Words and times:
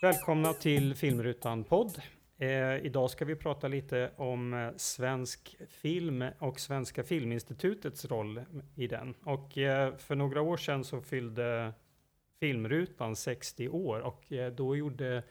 Välkomna 0.00 0.52
till 0.52 0.94
Filmrutan 0.94 1.64
podd. 1.64 2.02
Eh, 2.38 2.76
idag 2.76 3.10
ska 3.10 3.24
vi 3.24 3.36
prata 3.36 3.68
lite 3.68 4.10
om 4.16 4.54
eh, 4.54 4.70
svensk 4.76 5.56
film 5.68 6.24
och 6.38 6.60
Svenska 6.60 7.04
Filminstitutets 7.04 8.04
roll 8.04 8.42
i 8.74 8.86
den. 8.86 9.14
Och 9.24 9.58
eh, 9.58 9.96
för 9.96 10.14
några 10.14 10.42
år 10.42 10.56
sedan 10.56 10.84
så 10.84 11.00
fyllde 11.00 11.72
Filmrutan 12.40 13.16
60 13.16 13.68
år 13.68 14.00
och 14.00 14.32
eh, 14.32 14.52
då 14.52 14.76
gjorde 14.76 15.22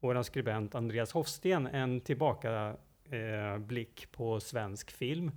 vår 0.00 0.22
skribent 0.22 0.74
Andreas 0.74 1.12
Hofsten 1.12 1.66
en 1.66 2.00
tillbakablick 2.00 4.04
eh, 4.04 4.08
på 4.16 4.40
svensk 4.40 4.90
film. 4.90 5.30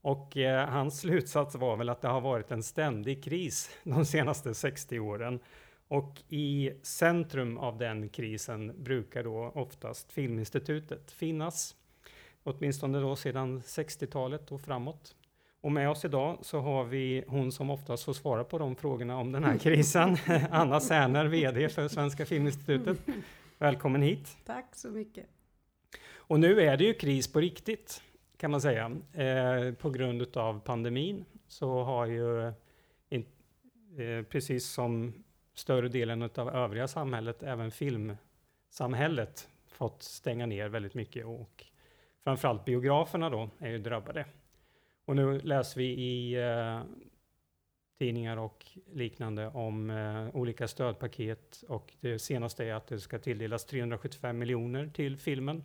Och 0.00 0.36
eh, 0.36 0.68
hans 0.68 1.00
slutsats 1.00 1.54
var 1.54 1.76
väl 1.76 1.88
att 1.88 2.02
det 2.02 2.08
har 2.08 2.20
varit 2.20 2.50
en 2.50 2.62
ständig 2.62 3.24
kris 3.24 3.78
de 3.84 4.04
senaste 4.04 4.54
60 4.54 4.98
åren. 4.98 5.40
Och 5.88 6.22
i 6.28 6.72
centrum 6.82 7.58
av 7.58 7.78
den 7.78 8.08
krisen 8.08 8.82
brukar 8.82 9.24
då 9.24 9.52
oftast 9.54 10.12
Filminstitutet 10.12 11.10
finnas. 11.10 11.76
Åtminstone 12.42 13.00
då 13.00 13.16
sedan 13.16 13.60
60-talet 13.60 14.52
och 14.52 14.60
framåt. 14.60 15.16
Och 15.60 15.72
med 15.72 15.90
oss 15.90 16.04
idag 16.04 16.38
så 16.42 16.60
har 16.60 16.84
vi 16.84 17.24
hon 17.26 17.52
som 17.52 17.70
oftast 17.70 18.04
får 18.04 18.12
svara 18.12 18.44
på 18.44 18.58
de 18.58 18.76
frågorna 18.76 19.16
om 19.16 19.32
den 19.32 19.44
här 19.44 19.58
krisen, 19.62 20.16
Anna 20.50 20.80
Särner, 20.80 21.26
VD 21.26 21.68
för 21.68 21.88
Svenska 21.88 22.26
Filminstitutet. 22.26 22.98
Välkommen 23.58 24.02
hit! 24.02 24.36
Tack 24.44 24.76
så 24.76 24.88
mycket! 24.88 25.26
Och 26.26 26.40
nu 26.40 26.60
är 26.60 26.76
det 26.76 26.84
ju 26.84 26.94
kris 26.94 27.32
på 27.32 27.40
riktigt 27.40 28.02
kan 28.36 28.50
man 28.50 28.60
säga. 28.60 28.96
Eh, 29.12 29.74
på 29.74 29.90
grund 29.90 30.36
av 30.36 30.60
pandemin 30.60 31.24
så 31.48 31.82
har 31.82 32.06
ju, 32.06 32.52
in, 33.08 33.26
eh, 33.98 34.24
precis 34.24 34.66
som 34.66 35.23
större 35.54 35.88
delen 35.88 36.22
av 36.22 36.48
övriga 36.48 36.88
samhället, 36.88 37.42
även 37.42 37.70
filmsamhället, 37.70 39.48
fått 39.66 40.02
stänga 40.02 40.46
ner 40.46 40.68
väldigt 40.68 40.94
mycket 40.94 41.26
och 41.26 41.64
framförallt 42.24 42.64
biograferna 42.64 43.30
då 43.30 43.50
är 43.58 43.70
ju 43.70 43.78
drabbade. 43.78 44.26
Och 45.04 45.16
nu 45.16 45.38
läser 45.38 45.80
vi 45.80 45.86
i 45.86 46.34
eh, 46.34 46.82
tidningar 47.98 48.36
och 48.36 48.66
liknande 48.92 49.48
om 49.48 49.90
eh, 49.90 50.36
olika 50.36 50.68
stödpaket 50.68 51.64
och 51.68 51.94
det 52.00 52.18
senaste 52.18 52.64
är 52.64 52.74
att 52.74 52.86
det 52.86 53.00
ska 53.00 53.18
tilldelas 53.18 53.64
375 53.64 54.38
miljoner 54.38 54.90
till 54.94 55.16
filmen. 55.16 55.64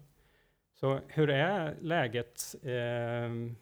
Så 0.74 1.00
hur 1.08 1.30
är 1.30 1.78
läget 1.82 2.56
eh, 2.62 3.56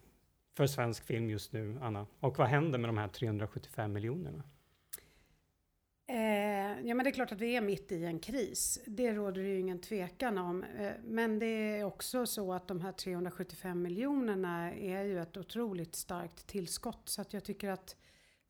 för 0.57 0.67
svensk 0.67 1.05
film 1.05 1.29
just 1.29 1.53
nu, 1.53 1.77
Anna? 1.81 2.07
Och 2.19 2.37
vad 2.37 2.47
händer 2.47 2.79
med 2.79 2.89
de 2.89 2.97
här 2.97 3.07
375 3.07 3.93
miljonerna? 3.93 4.43
Eh, 6.09 6.87
ja, 6.87 6.95
men 6.95 6.97
det 6.97 7.09
är 7.09 7.11
klart 7.11 7.31
att 7.31 7.41
vi 7.41 7.55
är 7.55 7.61
mitt 7.61 7.91
i 7.91 8.05
en 8.05 8.19
kris. 8.19 8.79
Det 8.85 9.13
råder 9.13 9.41
det 9.41 9.47
ju 9.47 9.59
ingen 9.59 9.79
tvekan 9.79 10.37
om. 10.37 10.63
Eh, 10.63 10.91
men 11.03 11.39
det 11.39 11.45
är 11.45 11.83
också 11.83 12.25
så 12.25 12.53
att 12.53 12.67
de 12.67 12.81
här 12.81 12.91
375 12.91 13.81
miljonerna 13.81 14.73
är 14.73 15.03
ju 15.03 15.21
ett 15.21 15.37
otroligt 15.37 15.95
starkt 15.95 16.47
tillskott. 16.47 17.09
Så 17.09 17.21
att 17.21 17.33
jag 17.33 17.43
tycker 17.43 17.69
att 17.69 17.95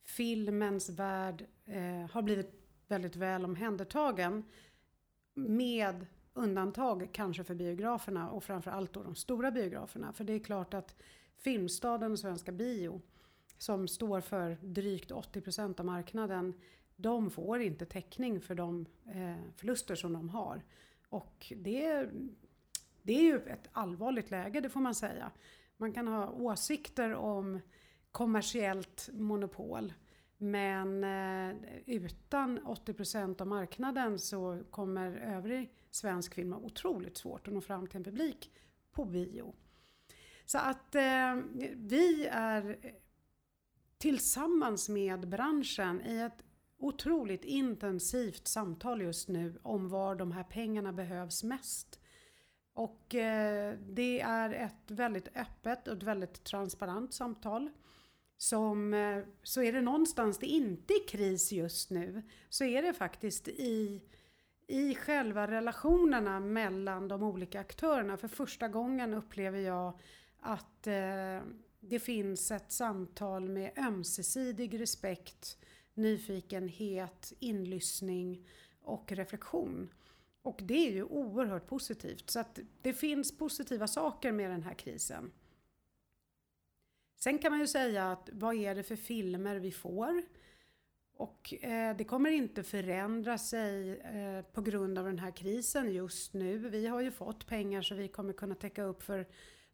filmens 0.04 0.90
värld 0.90 1.46
eh, 1.66 2.10
har 2.10 2.22
blivit 2.22 2.52
väldigt 2.88 3.16
väl 3.16 3.44
omhändertagen. 3.44 4.44
Med 5.34 6.06
undantag 6.34 7.08
kanske 7.12 7.44
för 7.44 7.54
biograferna 7.54 8.30
och 8.30 8.44
framförallt 8.44 8.92
då 8.92 9.02
de 9.02 9.14
stora 9.14 9.50
biograferna. 9.50 10.12
För 10.12 10.24
det 10.24 10.32
är 10.32 10.38
klart 10.38 10.74
att 10.74 10.94
Filmstaden 11.36 12.12
och 12.12 12.18
Svenska 12.18 12.52
Bio 12.52 13.00
som 13.58 13.88
står 13.88 14.20
för 14.20 14.58
drygt 14.60 15.10
80% 15.10 15.80
av 15.80 15.86
marknaden 15.86 16.54
de 17.00 17.30
får 17.30 17.60
inte 17.60 17.86
täckning 17.86 18.40
för 18.40 18.54
de 18.54 18.86
eh, 19.06 19.36
förluster 19.56 19.94
som 19.94 20.12
de 20.12 20.28
har. 20.28 20.62
Och 21.08 21.52
det, 21.56 22.08
det 23.02 23.12
är 23.12 23.22
ju 23.22 23.38
ett 23.38 23.68
allvarligt 23.72 24.30
läge, 24.30 24.60
det 24.60 24.70
får 24.70 24.80
man 24.80 24.94
säga. 24.94 25.30
Man 25.76 25.92
kan 25.92 26.08
ha 26.08 26.30
åsikter 26.30 27.14
om 27.14 27.60
kommersiellt 28.10 29.08
monopol. 29.12 29.92
Men 30.36 31.04
eh, 31.04 31.56
utan 31.86 32.58
80% 32.58 33.40
av 33.40 33.46
marknaden 33.46 34.18
så 34.18 34.62
kommer 34.70 35.16
övrig 35.16 35.72
svensk 35.90 36.34
film 36.34 36.52
ha 36.52 36.60
otroligt 36.60 37.16
svårt 37.16 37.48
att 37.48 37.54
nå 37.54 37.60
fram 37.60 37.86
till 37.86 37.96
en 37.96 38.04
publik 38.04 38.50
på 38.92 39.04
bio. 39.04 39.54
Så 40.44 40.58
att 40.58 40.94
eh, 40.94 41.36
vi 41.74 42.26
är 42.26 42.78
tillsammans 43.98 44.88
med 44.88 45.28
branschen 45.28 46.02
i 46.06 46.18
ett 46.18 46.44
otroligt 46.78 47.44
intensivt 47.44 48.48
samtal 48.48 49.02
just 49.02 49.28
nu 49.28 49.58
om 49.62 49.88
var 49.88 50.14
de 50.14 50.32
här 50.32 50.44
pengarna 50.44 50.92
behövs 50.92 51.44
mest. 51.44 52.00
Och 52.72 53.14
eh, 53.14 53.78
det 53.78 54.20
är 54.20 54.50
ett 54.50 54.90
väldigt 54.90 55.36
öppet 55.36 55.88
och 55.88 55.96
ett 55.96 56.02
väldigt 56.02 56.44
transparent 56.44 57.14
samtal. 57.14 57.70
Som, 58.36 58.94
eh, 58.94 59.24
så 59.42 59.62
är 59.62 59.72
det 59.72 59.80
någonstans 59.80 60.38
det 60.38 60.46
inte 60.46 60.94
är 60.94 61.08
kris 61.08 61.52
just 61.52 61.90
nu 61.90 62.22
så 62.48 62.64
är 62.64 62.82
det 62.82 62.92
faktiskt 62.92 63.48
i, 63.48 64.02
i 64.66 64.94
själva 64.94 65.46
relationerna 65.46 66.40
mellan 66.40 67.08
de 67.08 67.22
olika 67.22 67.60
aktörerna. 67.60 68.16
För 68.16 68.28
första 68.28 68.68
gången 68.68 69.14
upplever 69.14 69.58
jag 69.58 69.98
att 70.40 70.86
eh, 70.86 71.40
det 71.80 71.98
finns 71.98 72.50
ett 72.50 72.72
samtal 72.72 73.48
med 73.48 73.78
ömsesidig 73.78 74.80
respekt 74.80 75.58
nyfikenhet, 75.98 77.32
inlyssning 77.38 78.46
och 78.82 79.12
reflektion. 79.12 79.94
Och 80.42 80.60
det 80.62 80.88
är 80.88 80.92
ju 80.92 81.04
oerhört 81.04 81.66
positivt. 81.66 82.30
Så 82.30 82.40
att 82.40 82.58
det 82.82 82.92
finns 82.92 83.38
positiva 83.38 83.86
saker 83.86 84.32
med 84.32 84.50
den 84.50 84.62
här 84.62 84.74
krisen. 84.74 85.32
Sen 87.16 87.38
kan 87.38 87.52
man 87.52 87.60
ju 87.60 87.66
säga 87.66 88.12
att 88.12 88.30
vad 88.32 88.54
är 88.54 88.74
det 88.74 88.82
för 88.82 88.96
filmer 88.96 89.56
vi 89.56 89.72
får? 89.72 90.22
Och 91.18 91.54
eh, 91.64 91.96
det 91.96 92.04
kommer 92.04 92.30
inte 92.30 92.62
förändra 92.62 93.38
sig 93.38 94.00
eh, 94.00 94.42
på 94.52 94.60
grund 94.60 94.98
av 94.98 95.04
den 95.04 95.18
här 95.18 95.30
krisen 95.30 95.92
just 95.92 96.34
nu. 96.34 96.58
Vi 96.58 96.86
har 96.86 97.00
ju 97.00 97.10
fått 97.10 97.46
pengar 97.46 97.82
så 97.82 97.94
vi 97.94 98.08
kommer 98.08 98.32
kunna 98.32 98.54
täcka 98.54 98.82
upp 98.82 99.02
för 99.02 99.26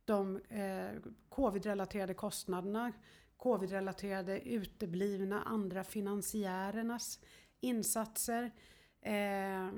de 0.04 0.36
eh, 0.36 0.88
covid-relaterade 1.28 2.14
kostnaderna 2.14 2.92
covid-relaterade 3.36 4.40
uteblivna 4.40 5.42
andra 5.42 5.84
finansiärernas 5.84 7.20
insatser. 7.60 8.50
Eh, 9.00 9.70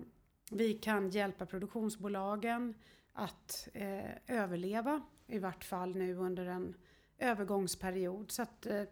vi 0.51 0.75
kan 0.83 1.11
hjälpa 1.11 1.47
produktionsbolagen 1.47 2.75
att 3.13 3.69
eh, 3.75 4.11
överleva, 4.27 5.03
i 5.27 5.39
vart 5.39 5.65
fall 5.65 5.97
nu 5.97 6.15
under 6.15 6.47
en 6.47 6.75
övergångsperiod. 7.19 8.31
Så 8.31 8.43
att, 8.43 8.67
eh, 8.67 8.83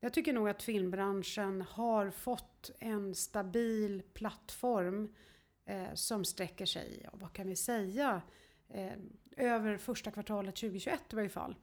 jag 0.00 0.12
tycker 0.12 0.32
nog 0.32 0.48
att 0.48 0.62
filmbranschen 0.62 1.62
har 1.62 2.10
fått 2.10 2.70
en 2.78 3.14
stabil 3.14 4.02
plattform 4.14 5.14
eh, 5.64 5.94
som 5.94 6.24
sträcker 6.24 6.66
sig, 6.66 7.00
ja, 7.04 7.10
vad 7.12 7.32
kan 7.32 7.48
vi 7.48 7.56
säga, 7.56 8.22
eh, 8.68 8.92
över 9.36 9.76
första 9.76 10.10
kvartalet 10.10 10.56
2021 10.56 11.12
i 11.12 11.16
varje 11.16 11.28
fall. 11.28 11.56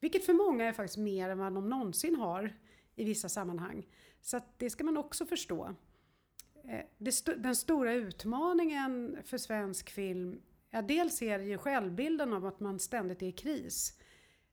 Vilket 0.00 0.26
för 0.26 0.32
många 0.32 0.64
är 0.64 0.72
faktiskt 0.72 0.98
mer 0.98 1.28
än 1.28 1.38
vad 1.38 1.52
de 1.52 1.68
någonsin 1.68 2.16
har 2.16 2.56
i 2.96 3.04
vissa 3.04 3.28
sammanhang. 3.28 3.86
Så 4.20 4.40
det 4.56 4.70
ska 4.70 4.84
man 4.84 4.96
också 4.96 5.26
förstå. 5.26 5.74
Eh, 6.68 6.84
den 7.36 7.56
stora 7.56 7.92
utmaningen 7.92 9.18
för 9.24 9.38
svensk 9.38 9.90
film, 9.90 10.42
ja 10.70 10.82
dels 10.82 11.22
är 11.22 11.38
det 11.38 11.44
ju 11.44 11.58
självbilden 11.58 12.32
av 12.32 12.46
att 12.46 12.60
man 12.60 12.78
ständigt 12.78 13.22
är 13.22 13.26
i 13.26 13.32
kris. 13.32 13.98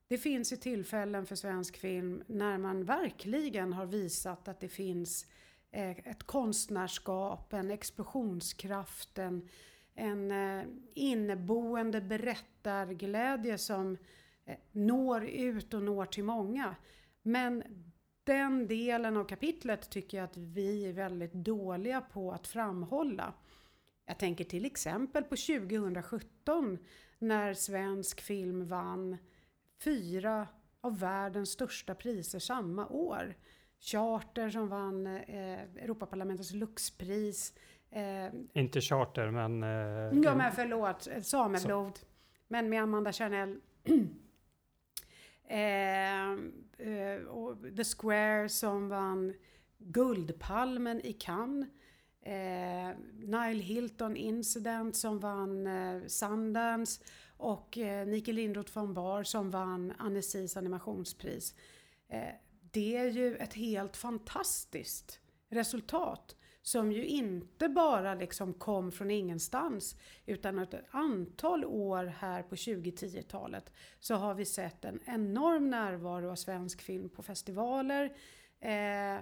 Det 0.07 0.17
finns 0.17 0.53
ju 0.53 0.57
tillfällen 0.57 1.25
för 1.25 1.35
svensk 1.35 1.77
film 1.77 2.23
när 2.27 2.57
man 2.57 2.85
verkligen 2.85 3.73
har 3.73 3.85
visat 3.85 4.47
att 4.47 4.59
det 4.59 4.69
finns 4.69 5.25
eh, 5.71 5.89
ett 5.89 6.23
konstnärskap, 6.23 7.53
en 7.53 7.71
explosionskraft, 7.71 9.17
en, 9.17 9.49
en 9.95 10.33
inneboende 10.93 12.01
berättarglädje 12.01 13.57
som 13.57 13.97
når 14.71 15.25
ut 15.25 15.73
och 15.73 15.83
når 15.83 16.05
till 16.05 16.23
många. 16.23 16.75
Men 17.21 17.63
den 18.23 18.67
delen 18.67 19.17
av 19.17 19.23
kapitlet 19.23 19.89
tycker 19.89 20.17
jag 20.17 20.23
att 20.25 20.37
vi 20.37 20.85
är 20.89 20.93
väldigt 20.93 21.33
dåliga 21.33 22.01
på 22.01 22.31
att 22.31 22.47
framhålla. 22.47 23.33
Jag 24.05 24.19
tänker 24.19 24.43
till 24.43 24.65
exempel 24.65 25.23
på 25.23 25.35
2017 25.35 26.77
när 27.19 27.53
svensk 27.53 28.21
film 28.21 28.67
vann 28.67 29.17
fyra 29.83 30.47
av 30.81 30.99
världens 30.99 31.49
största 31.49 31.95
priser 31.95 32.39
samma 32.39 32.87
år. 32.87 33.35
Charter 33.79 34.49
som 34.49 34.67
vann 34.67 35.07
eh, 35.07 35.59
Europaparlamentets 35.61 36.53
Luxpris. 36.53 37.53
Eh, 37.89 38.33
Inte 38.53 38.81
Charter 38.81 39.31
men... 39.31 39.63
Eh, 39.63 40.23
ja 40.23 40.35
men 40.35 40.51
förlåt, 40.51 41.07
Sameblod. 41.21 41.97
Så. 41.97 42.05
Men 42.47 42.69
med 42.69 42.83
Amanda 42.83 43.13
Chanel 43.13 43.59
Eh, 45.53 46.31
eh, 46.77 47.21
och 47.27 47.57
The 47.77 47.83
Square 47.83 48.49
som 48.49 48.89
vann 48.89 49.33
Guldpalmen 49.77 51.01
i 51.05 51.13
Cannes. 51.13 51.69
eh, 52.21 52.97
Nile 53.13 53.63
Hilton 53.63 54.17
Incident 54.17 54.95
som 54.95 55.19
vann 55.19 55.67
eh, 55.67 56.07
Sundance 56.07 57.03
och 57.37 57.77
eh, 57.77 58.07
Nike 58.07 58.31
Lindroth 58.33 58.73
von 58.73 58.93
Bar 58.93 59.23
som 59.23 59.51
vann 59.51 59.93
Annecies 59.97 60.57
animationspris. 60.57 61.55
Eh, 62.09 62.33
det 62.71 62.97
är 62.97 63.09
ju 63.09 63.35
ett 63.35 63.53
helt 63.53 63.97
fantastiskt 63.97 65.19
resultat 65.49 66.35
som 66.63 66.91
ju 66.91 67.05
inte 67.05 67.69
bara 67.69 68.15
liksom 68.15 68.53
kom 68.53 68.91
från 68.91 69.11
ingenstans 69.11 69.95
utan 70.25 70.59
ett 70.59 70.73
antal 70.91 71.65
år 71.65 72.05
här 72.05 72.43
på 72.43 72.55
2010-talet 72.55 73.71
så 73.99 74.15
har 74.15 74.33
vi 74.33 74.45
sett 74.45 74.85
en 74.85 74.99
enorm 75.05 75.69
närvaro 75.69 76.31
av 76.31 76.35
svensk 76.35 76.81
film 76.81 77.09
på 77.09 77.23
festivaler. 77.23 78.15
Eh, 78.59 79.21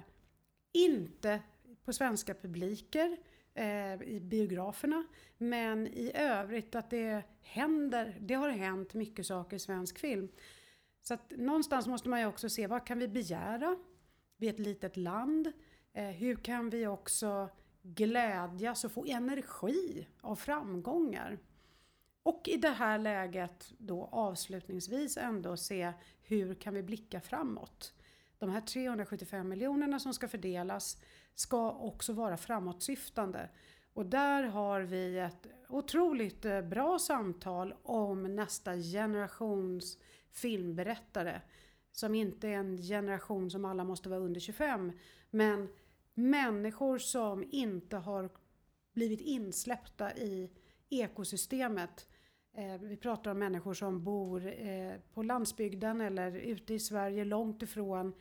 inte 0.71 1.41
på 1.85 1.93
svenska 1.93 2.33
publiker 2.33 3.17
eh, 3.53 4.01
i 4.01 4.19
biograferna 4.23 5.03
men 5.37 5.87
i 5.87 6.11
övrigt 6.15 6.75
att 6.75 6.89
det 6.89 7.23
händer, 7.41 8.17
det 8.19 8.33
har 8.33 8.49
hänt 8.49 8.93
mycket 8.93 9.25
saker 9.25 9.55
i 9.55 9.59
svensk 9.59 9.99
film. 9.99 10.29
Så 11.01 11.13
att 11.13 11.31
någonstans 11.31 11.87
måste 11.87 12.09
man 12.09 12.19
ju 12.19 12.25
också 12.25 12.49
se 12.49 12.67
vad 12.67 12.85
kan 12.85 12.99
vi 12.99 13.07
begära? 13.07 13.77
Vi 14.37 14.47
är 14.47 14.53
ett 14.53 14.59
litet 14.59 14.97
land. 14.97 15.51
Eh, 15.93 16.09
hur 16.09 16.35
kan 16.35 16.69
vi 16.69 16.87
också 16.87 17.49
glädjas 17.83 18.83
och 18.83 18.91
få 18.91 19.05
energi 19.05 20.07
av 20.21 20.35
framgångar? 20.35 21.39
Och 22.23 22.47
i 22.47 22.57
det 22.57 22.69
här 22.69 22.97
läget 22.97 23.73
då 23.77 24.09
avslutningsvis 24.11 25.17
ändå 25.17 25.57
se 25.57 25.93
hur 26.21 26.55
kan 26.55 26.73
vi 26.73 26.83
blicka 26.83 27.21
framåt? 27.21 27.93
De 28.37 28.49
här 28.49 28.61
375 28.61 29.49
miljonerna 29.49 29.99
som 29.99 30.13
ska 30.13 30.27
fördelas 30.27 31.01
ska 31.35 31.71
också 31.71 32.13
vara 32.13 32.37
framåtsyftande. 32.37 33.49
Och 33.93 34.05
där 34.05 34.43
har 34.43 34.81
vi 34.81 35.19
ett 35.19 35.47
otroligt 35.69 36.45
eh, 36.45 36.61
bra 36.61 36.99
samtal 36.99 37.73
om 37.83 38.35
nästa 38.35 38.75
generations 38.75 39.97
filmberättare. 40.31 41.41
Som 41.91 42.15
inte 42.15 42.47
är 42.47 42.57
en 42.57 42.77
generation 42.77 43.51
som 43.51 43.65
alla 43.65 43.83
måste 43.83 44.09
vara 44.09 44.19
under 44.19 44.39
25. 44.39 44.91
Men 45.29 45.69
människor 46.13 46.97
som 46.97 47.43
inte 47.49 47.97
har 47.97 48.29
blivit 48.93 49.21
insläppta 49.21 50.13
i 50.17 50.49
ekosystemet. 50.89 52.07
Eh, 52.53 52.81
vi 52.81 52.97
pratar 52.97 53.31
om 53.31 53.39
människor 53.39 53.73
som 53.73 54.03
bor 54.03 54.47
eh, 54.47 54.93
på 55.13 55.23
landsbygden 55.23 56.01
eller 56.01 56.31
ute 56.31 56.73
i 56.73 56.79
Sverige 56.79 57.25
långt 57.25 57.61
ifrån 57.61 58.13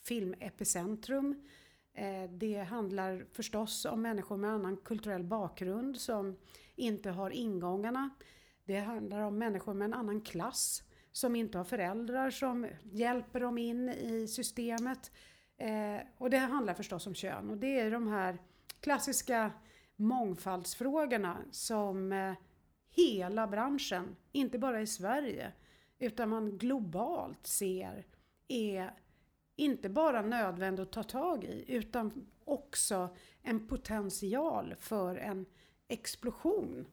filmepicentrum. 0.00 1.48
Eh, 1.94 2.30
det 2.30 2.58
handlar 2.58 3.26
förstås 3.32 3.84
om 3.84 4.02
människor 4.02 4.36
med 4.36 4.50
annan 4.50 4.76
kulturell 4.76 5.24
bakgrund 5.24 5.96
som 5.96 6.36
inte 6.76 7.10
har 7.10 7.30
ingångarna. 7.30 8.10
Det 8.64 8.78
handlar 8.78 9.20
om 9.20 9.38
människor 9.38 9.74
med 9.74 9.84
en 9.84 9.94
annan 9.94 10.20
klass 10.20 10.82
som 11.18 11.36
inte 11.36 11.58
har 11.58 11.64
föräldrar 11.64 12.30
som 12.30 12.66
hjälper 12.92 13.40
dem 13.40 13.58
in 13.58 13.88
i 13.88 14.26
systemet. 14.28 15.12
Eh, 15.56 16.06
och 16.18 16.30
det 16.30 16.38
handlar 16.38 16.74
förstås 16.74 17.06
om 17.06 17.14
kön 17.14 17.50
och 17.50 17.56
det 17.56 17.80
är 17.80 17.90
de 17.90 18.08
här 18.08 18.38
klassiska 18.80 19.52
mångfaldsfrågorna 19.96 21.38
som 21.50 22.12
eh, 22.12 22.32
hela 22.90 23.46
branschen, 23.46 24.16
inte 24.32 24.58
bara 24.58 24.80
i 24.80 24.86
Sverige, 24.86 25.52
utan 25.98 26.28
man 26.28 26.58
globalt 26.58 27.46
ser 27.46 28.06
är 28.48 28.94
inte 29.56 29.88
bara 29.88 30.22
nödvändigt 30.22 30.86
att 30.86 30.92
ta 30.92 31.02
tag 31.02 31.44
i 31.44 31.64
utan 31.68 32.26
också 32.44 33.08
en 33.42 33.68
potential 33.68 34.74
för 34.78 35.16
en 35.16 35.46
explosion 35.88 36.86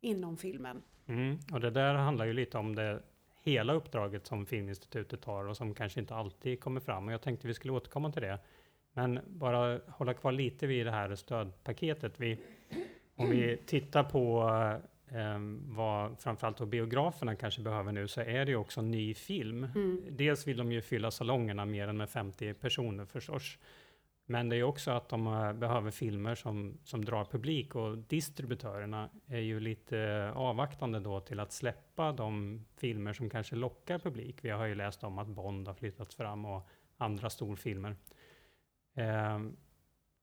inom 0.00 0.36
filmen. 0.36 0.82
Mm, 1.06 1.38
och 1.52 1.60
det 1.60 1.70
där 1.70 1.94
handlar 1.94 2.26
ju 2.26 2.32
lite 2.32 2.58
om 2.58 2.74
det 2.74 3.02
hela 3.48 3.72
uppdraget 3.72 4.26
som 4.26 4.46
Filminstitutet 4.46 5.24
har 5.24 5.44
och 5.48 5.56
som 5.56 5.74
kanske 5.74 6.00
inte 6.00 6.14
alltid 6.14 6.60
kommer 6.60 6.80
fram. 6.80 7.06
Och 7.06 7.12
jag 7.12 7.22
tänkte 7.22 7.46
vi 7.46 7.54
skulle 7.54 7.72
återkomma 7.72 8.12
till 8.12 8.22
det. 8.22 8.38
Men 8.92 9.20
bara 9.26 9.80
hålla 9.88 10.14
kvar 10.14 10.32
lite 10.32 10.66
vid 10.66 10.86
det 10.86 10.92
här 10.92 11.14
stödpaketet. 11.14 12.20
Vi, 12.20 12.38
om 13.16 13.30
vi 13.30 13.56
tittar 13.66 14.04
på 14.04 14.50
eh, 15.08 15.38
vad 15.66 16.20
framförallt 16.20 16.60
biograferna 16.68 17.36
kanske 17.36 17.62
behöver 17.62 17.92
nu 17.92 18.08
så 18.08 18.20
är 18.20 18.44
det 18.44 18.50
ju 18.50 18.56
också 18.56 18.82
ny 18.82 19.14
film. 19.14 19.64
Mm. 19.64 20.02
Dels 20.10 20.46
vill 20.46 20.56
de 20.56 20.72
ju 20.72 20.82
fylla 20.82 21.10
salongerna 21.10 21.64
mer 21.64 21.88
än 21.88 21.96
med 21.96 22.10
50 22.10 22.54
personer 22.54 23.04
förstås. 23.04 23.58
Men 24.30 24.48
det 24.48 24.56
är 24.56 24.62
också 24.62 24.90
att 24.90 25.08
de 25.08 25.26
eh, 25.26 25.52
behöver 25.52 25.90
filmer 25.90 26.34
som, 26.34 26.78
som 26.84 27.04
drar 27.04 27.24
publik 27.24 27.74
och 27.74 27.98
distributörerna 27.98 29.10
är 29.26 29.40
ju 29.40 29.60
lite 29.60 29.98
eh, 29.98 30.36
avvaktande 30.36 31.00
då 31.00 31.20
till 31.20 31.40
att 31.40 31.52
släppa 31.52 32.12
de 32.12 32.64
filmer 32.76 33.12
som 33.12 33.30
kanske 33.30 33.56
lockar 33.56 33.98
publik. 33.98 34.44
Vi 34.44 34.50
har 34.50 34.66
ju 34.66 34.74
läst 34.74 35.04
om 35.04 35.18
att 35.18 35.28
Bond 35.28 35.66
har 35.66 35.74
flyttats 35.74 36.14
fram 36.14 36.44
och 36.44 36.68
andra 36.96 37.30
storfilmer. 37.30 37.96
Eh, 38.96 39.40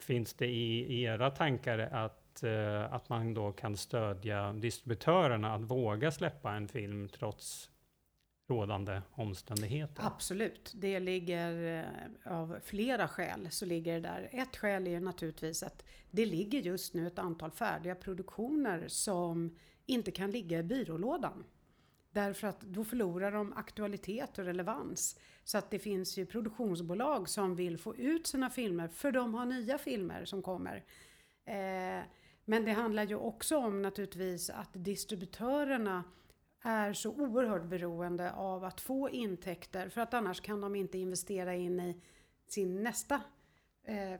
finns 0.01 0.33
det 0.33 0.47
i 0.47 1.03
era 1.03 1.31
tankar 1.31 1.79
att, 1.79 2.43
eh, 2.43 2.93
att 2.93 3.09
man 3.09 3.33
då 3.33 3.51
kan 3.51 3.77
stödja 3.77 4.53
distributörerna 4.53 5.53
att 5.53 5.61
våga 5.61 6.11
släppa 6.11 6.53
en 6.53 6.67
film 6.67 7.09
trots 7.09 7.71
rådande 8.47 9.01
omständigheter? 9.11 10.03
Absolut, 10.05 10.73
det 10.75 10.99
ligger 10.99 11.83
eh, 12.25 12.33
av 12.33 12.59
flera 12.63 13.07
skäl 13.07 13.47
så 13.51 13.65
ligger 13.65 13.93
det 13.93 13.99
där. 13.99 14.29
Ett 14.31 14.57
skäl 14.57 14.87
är 14.87 14.99
naturligtvis 14.99 15.63
att 15.63 15.85
det 16.11 16.25
ligger 16.25 16.59
just 16.59 16.93
nu 16.93 17.07
ett 17.07 17.19
antal 17.19 17.51
färdiga 17.51 17.95
produktioner 17.95 18.87
som 18.87 19.57
inte 19.85 20.11
kan 20.11 20.31
ligga 20.31 20.59
i 20.59 20.63
byrålådan. 20.63 21.43
Därför 22.11 22.47
att 22.47 22.61
då 22.61 22.83
förlorar 22.83 23.31
de 23.31 23.53
aktualitet 23.53 24.37
och 24.37 24.45
relevans. 24.45 25.19
Så 25.43 25.57
att 25.57 25.71
det 25.71 25.79
finns 25.79 26.17
ju 26.17 26.25
produktionsbolag 26.25 27.29
som 27.29 27.55
vill 27.55 27.77
få 27.77 27.95
ut 27.95 28.27
sina 28.27 28.49
filmer 28.49 28.87
för 28.87 29.11
de 29.11 29.33
har 29.33 29.45
nya 29.45 29.77
filmer 29.77 30.25
som 30.25 30.41
kommer. 30.41 30.83
Eh, 31.45 32.03
men 32.45 32.65
det 32.65 32.71
handlar 32.71 33.03
ju 33.03 33.15
också 33.15 33.57
om 33.57 33.81
naturligtvis 33.81 34.49
att 34.49 34.69
distributörerna 34.73 36.03
är 36.65 36.93
så 36.93 37.11
oerhört 37.11 37.65
beroende 37.65 38.31
av 38.31 38.63
att 38.63 38.81
få 38.81 39.09
intäkter 39.09 39.89
för 39.89 40.01
att 40.01 40.13
annars 40.13 40.41
kan 40.41 40.61
de 40.61 40.75
inte 40.75 40.97
investera 40.97 41.55
in 41.55 41.79
i 41.79 42.01
sin 42.47 42.83
nästa 42.83 43.21
eh, 43.83 44.19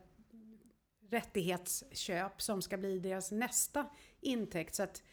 rättighetsköp 1.10 2.42
som 2.42 2.62
ska 2.62 2.78
bli 2.78 3.00
deras 3.00 3.32
nästa 3.32 3.86
intäkt. 4.22 4.76
Så 4.76 4.84
att 4.84 5.04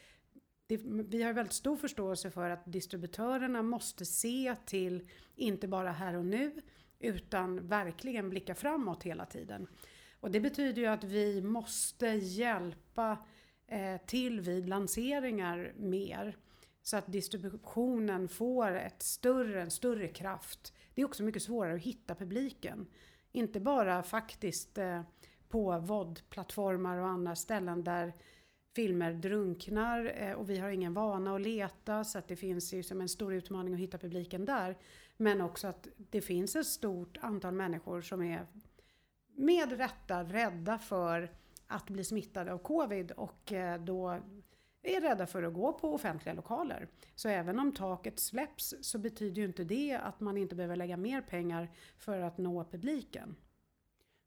det, 0.66 0.76
vi 0.84 1.22
har 1.22 1.32
väldigt 1.32 1.52
stor 1.52 1.76
förståelse 1.76 2.30
för 2.30 2.50
att 2.50 2.72
distributörerna 2.72 3.62
måste 3.62 4.04
se 4.04 4.56
till, 4.66 5.08
inte 5.34 5.68
bara 5.68 5.92
här 5.92 6.16
och 6.16 6.26
nu, 6.26 6.62
utan 6.98 7.68
verkligen 7.68 8.30
blicka 8.30 8.54
framåt 8.54 9.02
hela 9.02 9.26
tiden. 9.26 9.66
Och 10.20 10.30
det 10.30 10.40
betyder 10.40 10.82
ju 10.82 10.88
att 10.88 11.04
vi 11.04 11.42
måste 11.42 12.06
hjälpa 12.06 13.18
eh, 13.66 14.00
till 14.06 14.40
vid 14.40 14.68
lanseringar 14.68 15.72
mer. 15.76 16.36
Så 16.82 16.96
att 16.96 17.12
distributionen 17.12 18.28
får 18.28 18.76
ett 18.76 19.02
större, 19.02 19.62
en 19.62 19.70
större 19.70 20.08
kraft. 20.08 20.74
Det 20.94 21.02
är 21.02 21.06
också 21.06 21.22
mycket 21.22 21.42
svårare 21.42 21.74
att 21.74 21.80
hitta 21.80 22.14
publiken. 22.14 22.86
Inte 23.32 23.60
bara 23.60 24.02
faktiskt 24.02 24.78
eh, 24.78 25.02
på 25.48 25.78
VOD-plattformar 25.78 26.98
och 26.98 27.08
andra 27.08 27.36
ställen 27.36 27.84
där 27.84 28.12
filmer 28.76 29.12
drunknar 29.12 30.12
eh, 30.16 30.32
och 30.32 30.50
vi 30.50 30.58
har 30.58 30.68
ingen 30.68 30.94
vana 30.94 31.34
att 31.34 31.40
leta 31.40 32.04
så 32.04 32.18
att 32.18 32.28
det 32.28 32.36
finns 32.36 32.72
ju 32.72 32.82
som 32.82 33.00
en 33.00 33.08
stor 33.08 33.34
utmaning 33.34 33.74
att 33.74 33.80
hitta 33.80 33.98
publiken 33.98 34.44
där. 34.44 34.78
Men 35.16 35.40
också 35.40 35.68
att 35.68 35.88
det 35.96 36.20
finns 36.20 36.56
ett 36.56 36.66
stort 36.66 37.18
antal 37.20 37.54
människor 37.54 38.00
som 38.00 38.22
är 38.22 38.46
med 39.36 39.72
rätta 39.72 40.24
rädda 40.24 40.78
för 40.78 41.30
att 41.66 41.90
bli 41.90 42.04
smittade 42.04 42.52
av 42.52 42.58
covid 42.58 43.10
och 43.10 43.52
eh, 43.52 43.80
då 43.80 44.20
är 44.82 45.00
rädda 45.00 45.26
för 45.26 45.42
att 45.42 45.54
gå 45.54 45.72
på 45.72 45.94
offentliga 45.94 46.34
lokaler. 46.34 46.88
Så 47.14 47.28
även 47.28 47.58
om 47.58 47.72
taket 47.72 48.18
släpps 48.18 48.74
så 48.80 48.98
betyder 48.98 49.42
ju 49.42 49.48
inte 49.48 49.64
det 49.64 49.94
att 50.02 50.20
man 50.20 50.36
inte 50.36 50.54
behöver 50.54 50.76
lägga 50.76 50.96
mer 50.96 51.20
pengar 51.20 51.68
för 51.96 52.20
att 52.20 52.38
nå 52.38 52.64
publiken. 52.64 53.36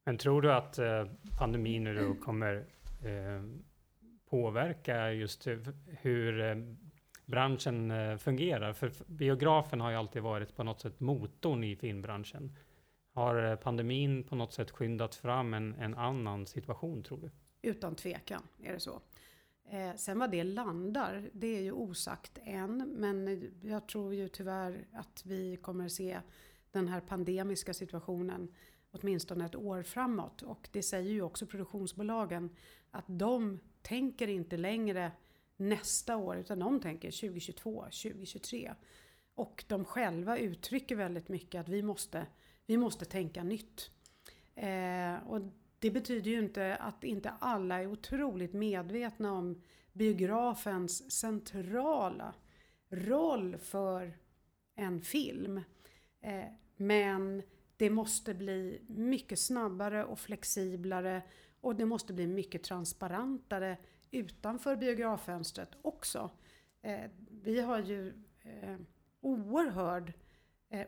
Men 0.06 0.18
tror 0.18 0.42
du 0.42 0.54
att 0.54 0.78
eh, 0.78 1.06
pandemin 1.40 1.84
nu 1.84 1.96
då 1.96 2.16
kommer 2.16 2.66
eh, 3.04 3.44
påverka 4.30 5.12
just 5.12 5.48
hur 6.02 6.42
eh, 6.42 6.56
branschen 7.26 8.20
fungerar? 8.20 8.74
För 8.74 8.92
biografen 9.06 9.82
har 9.82 9.90
ju 9.92 9.96
alltid 9.96 10.22
varit 10.22 10.56
på 10.56 10.64
något 10.64 10.82
sätt 10.82 11.00
motorn 11.00 11.64
i 11.64 11.76
filmbranschen. 11.76 12.56
Har 13.14 13.56
pandemin 13.56 14.24
på 14.24 14.36
något 14.36 14.54
sätt 14.54 14.72
skyndat 14.72 15.16
fram 15.16 15.54
en, 15.54 15.74
en 15.74 15.96
annan 15.96 16.46
situation 16.46 17.04
tror 17.04 17.18
du? 17.18 17.32
Utan 17.70 17.96
tvekan 17.96 18.42
är 18.64 18.74
det 18.74 18.80
så. 18.80 19.02
Eh, 19.70 19.96
sen 19.96 20.20
vad 20.20 20.32
det 20.32 20.44
landar, 20.44 21.30
det 21.34 21.58
är 21.58 21.62
ju 21.62 21.72
osagt 21.72 22.40
än. 22.44 22.78
Men 22.96 23.52
jag 23.64 23.88
tror 23.88 24.14
ju 24.14 24.28
tyvärr 24.28 24.88
att 24.94 25.22
vi 25.26 25.58
kommer 25.58 25.88
se 25.88 26.20
den 26.72 26.88
här 26.88 27.02
pandemiska 27.02 27.74
situationen 27.74 28.54
åtminstone 28.92 29.46
ett 29.46 29.56
år 29.56 29.84
framåt. 29.84 30.42
Och 30.42 30.70
det 30.72 30.84
säger 30.84 31.12
ju 31.12 31.22
också 31.22 31.46
produktionsbolagen 31.46 32.56
att 32.92 33.06
de 33.08 33.60
tänker 33.82 34.28
inte 34.28 34.58
längre 34.58 35.12
nästa 35.58 36.18
år 36.18 36.38
utan 36.38 36.60
de 36.60 36.80
tänker 36.80 37.12
2022, 37.12 37.82
2023. 37.82 38.74
Och 39.36 39.64
de 39.68 39.86
själva 39.86 40.38
uttrycker 40.38 40.96
väldigt 40.96 41.30
mycket 41.30 41.62
att 41.62 41.70
vi 41.70 41.82
måste, 41.82 42.26
vi 42.66 42.78
måste 42.78 43.06
tänka 43.06 43.44
nytt. 43.44 43.92
Eh, 44.56 45.16
och 45.28 45.42
det 45.80 45.92
betyder 45.92 46.32
ju 46.32 46.40
inte 46.40 46.76
att 46.76 47.04
inte 47.04 47.34
alla 47.40 47.82
är 47.82 47.88
otroligt 47.88 48.54
medvetna 48.54 49.34
om 49.34 49.62
biografens 49.94 51.12
centrala 51.12 52.36
roll 52.90 53.58
för 53.58 54.18
en 54.76 55.02
film. 55.02 55.62
Eh, 56.22 56.46
men 56.76 57.44
det 57.78 57.90
måste 57.90 58.34
bli 58.34 58.82
mycket 58.88 59.40
snabbare 59.40 60.06
och 60.06 60.20
flexiblare 60.20 61.22
och 61.62 61.76
det 61.76 61.86
måste 61.86 62.14
bli 62.14 62.28
mycket 62.28 62.64
transparentare 62.64 63.78
utanför 64.12 64.76
biograffönstret 64.76 65.70
också. 65.82 66.30
Eh, 66.82 67.10
vi 67.30 67.60
har 67.60 67.80
ju 67.80 68.08
eh, 68.42 68.78
oerhörd 69.22 70.14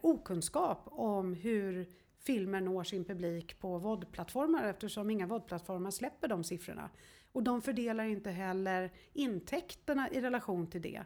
okunskap 0.01 0.81
om 0.85 1.33
hur 1.33 1.87
filmer 2.19 2.61
når 2.61 2.83
sin 2.83 3.05
publik 3.05 3.59
på 3.59 3.77
VOD-plattformar 3.77 4.69
eftersom 4.69 5.09
inga 5.09 5.27
VOD-plattformar 5.27 5.91
släpper 5.91 6.27
de 6.27 6.43
siffrorna. 6.43 6.89
Och 7.31 7.43
de 7.43 7.61
fördelar 7.61 8.03
inte 8.03 8.31
heller 8.31 8.91
intäkterna 9.13 10.09
i 10.09 10.21
relation 10.21 10.67
till 10.67 10.81
det. 10.81 11.03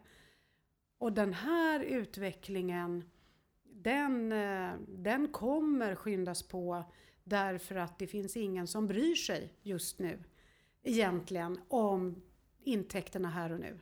Och 0.98 1.14
den 1.14 1.34
här 1.34 1.80
utvecklingen 1.80 3.04
den, 3.64 4.32
eh, 4.32 4.72
den 4.88 5.28
kommer 5.28 5.96
skyndas 5.96 6.44
på 6.44 6.84
därför 7.24 7.76
att 7.76 8.00
det 8.00 8.08
finns 8.08 8.38
ingen 8.38 8.68
som 8.68 8.88
bryr 8.88 9.16
sig 9.16 9.54
just 9.62 10.00
nu 10.00 10.24
egentligen 10.84 11.60
om 11.68 12.22
intäkterna 12.64 13.30
här 13.30 13.52
och 13.52 13.60
nu 13.60 13.80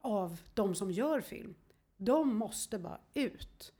av 0.00 0.40
de 0.54 0.74
som 0.74 0.90
gör 0.90 1.20
film. 1.20 1.54
De 1.96 2.36
måste 2.36 2.78
bara 2.78 3.00
ut. 3.14 3.72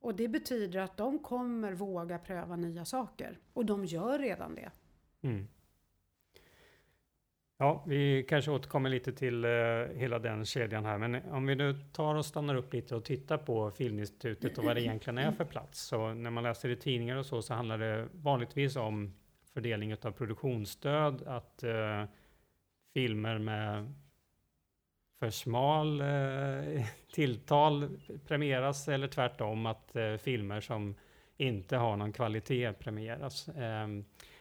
Och 0.00 0.14
det 0.14 0.28
betyder 0.28 0.80
att 0.80 0.96
de 0.96 1.18
kommer 1.18 1.72
våga 1.72 2.18
pröva 2.18 2.56
nya 2.56 2.84
saker. 2.84 3.38
Och 3.52 3.66
de 3.66 3.84
gör 3.84 4.18
redan 4.18 4.54
det. 4.54 4.70
Mm. 5.22 5.48
Ja, 7.58 7.84
vi 7.86 8.22
kanske 8.28 8.50
återkommer 8.50 8.90
lite 8.90 9.12
till 9.12 9.44
eh, 9.44 9.50
hela 9.94 10.18
den 10.18 10.44
kedjan 10.44 10.84
här, 10.84 10.98
men 10.98 11.14
om 11.30 11.46
vi 11.46 11.54
nu 11.54 11.74
tar 11.92 12.14
och 12.14 12.26
stannar 12.26 12.54
upp 12.54 12.72
lite 12.72 12.96
och 12.96 13.04
tittar 13.04 13.38
på 13.38 13.70
Filminstitutet 13.70 14.58
och 14.58 14.64
vad 14.64 14.76
det 14.76 14.82
egentligen 14.82 15.18
är 15.18 15.32
för 15.32 15.44
plats. 15.44 15.80
Så 15.80 16.14
när 16.14 16.30
man 16.30 16.44
läser 16.44 16.68
i 16.68 16.76
tidningar 16.76 17.16
och 17.16 17.26
så, 17.26 17.42
så 17.42 17.54
handlar 17.54 17.78
det 17.78 18.08
vanligtvis 18.12 18.76
om 18.76 19.14
fördelning 19.54 19.94
av 19.94 20.10
produktionsstöd, 20.10 21.22
att 21.22 21.62
eh, 21.62 22.04
filmer 22.94 23.38
med 23.38 23.94
för 25.20 25.30
smal 25.30 26.00
eh, 26.00 26.84
tilltal 27.12 27.98
premieras, 28.26 28.88
eller 28.88 29.08
tvärtom 29.08 29.66
att 29.66 29.96
eh, 29.96 30.16
filmer 30.16 30.60
som 30.60 30.94
inte 31.36 31.76
har 31.76 31.96
någon 31.96 32.12
kvalitet 32.12 32.72
premieras. 32.72 33.48
Eh, 33.48 33.88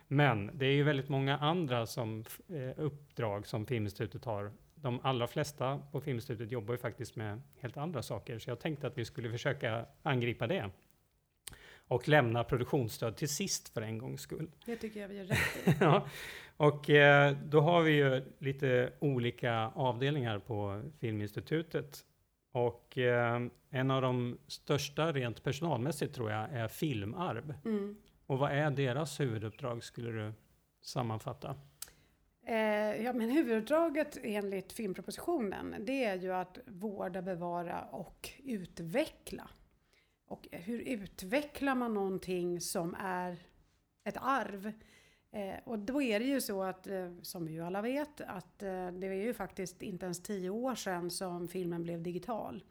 men 0.08 0.52
det 0.54 0.66
är 0.66 0.72
ju 0.72 0.84
väldigt 0.84 1.10
många 1.10 1.38
andra 1.38 1.86
som, 1.86 2.26
eh, 2.50 2.84
uppdrag 2.84 3.48
som 3.48 3.66
Filminstitutet 3.66 4.26
har. 4.26 4.52
De 4.76 5.00
allra 5.04 5.28
flesta 5.28 5.80
på 5.92 6.02
Filminstitutet 6.02 6.52
jobbar 6.52 6.74
ju 6.74 6.78
faktiskt 6.78 7.16
med 7.16 7.42
helt 7.60 7.78
andra 7.78 8.02
saker, 8.02 8.40
så 8.40 8.50
jag 8.50 8.60
tänkte 8.60 8.88
att 8.88 8.98
vi 8.98 9.06
skulle 9.06 9.32
försöka 9.32 9.86
angripa 10.04 10.48
det. 10.48 10.70
Och 11.90 12.08
lämna 12.08 12.44
produktionsstöd 12.44 13.16
till 13.16 13.30
sist 13.30 13.70
för 13.70 13.82
en 13.82 13.98
gångs 13.98 14.22
skull. 14.22 14.52
Det 14.66 14.76
tycker 14.76 15.02
jag 15.02 15.08
vi 15.08 15.18
gör 15.18 15.26
rätt 15.26 15.68
i. 15.68 15.76
ja. 15.80 16.08
Och 16.58 16.90
eh, 16.90 17.38
då 17.46 17.62
har 17.62 17.82
vi 17.82 17.92
ju 17.92 18.24
lite 18.40 18.94
olika 19.00 19.72
avdelningar 19.76 20.40
på 20.40 20.82
Filminstitutet. 21.00 22.06
Och 22.52 22.98
eh, 22.98 23.42
en 23.70 23.92
av 23.92 24.02
de 24.02 24.38
största 24.48 25.12
rent 25.12 25.44
personalmässigt 25.44 26.16
tror 26.16 26.32
jag 26.32 26.50
är 26.54 26.68
filmarv. 26.68 27.54
Mm. 27.66 27.98
Och 28.26 28.38
vad 28.38 28.52
är 28.52 28.72
deras 28.72 29.20
huvuduppdrag 29.20 29.84
skulle 29.84 30.12
du 30.12 30.34
sammanfatta? 30.82 31.56
Eh, 32.46 33.04
ja, 33.04 33.14
men 33.14 33.30
huvuduppdraget 33.30 34.18
enligt 34.24 34.74
filmpropositionen 34.74 35.76
det 35.80 36.04
är 36.04 36.16
ju 36.16 36.34
att 36.34 36.58
vårda, 36.66 37.22
bevara 37.22 37.82
och 37.82 38.30
utveckla. 38.44 39.50
Och 40.30 40.48
hur 40.52 40.80
utvecklar 40.80 41.76
man 41.76 41.94
någonting 41.94 42.62
som 42.62 42.96
är 43.00 43.38
ett 44.04 44.18
arv? 44.18 44.72
Eh, 45.32 45.56
och 45.66 45.80
då 45.80 46.02
är 46.02 46.20
det 46.20 46.26
ju 46.26 46.42
så 46.42 46.64
att, 46.64 46.88
eh, 46.88 47.12
som 47.22 47.46
vi 47.46 47.54
ju 47.54 47.62
alla 47.62 47.82
vet, 47.82 48.22
att 48.22 48.64
eh, 48.64 48.92
det 48.92 49.08
är 49.08 49.14
ju 49.14 49.34
faktiskt 49.34 49.82
inte 49.82 50.06
ens 50.06 50.24
tio 50.24 50.50
år 50.50 50.76
sedan 50.76 51.12
som 51.12 51.48
filmen 51.48 51.84
blev 51.84 52.04
digital. 52.04 52.64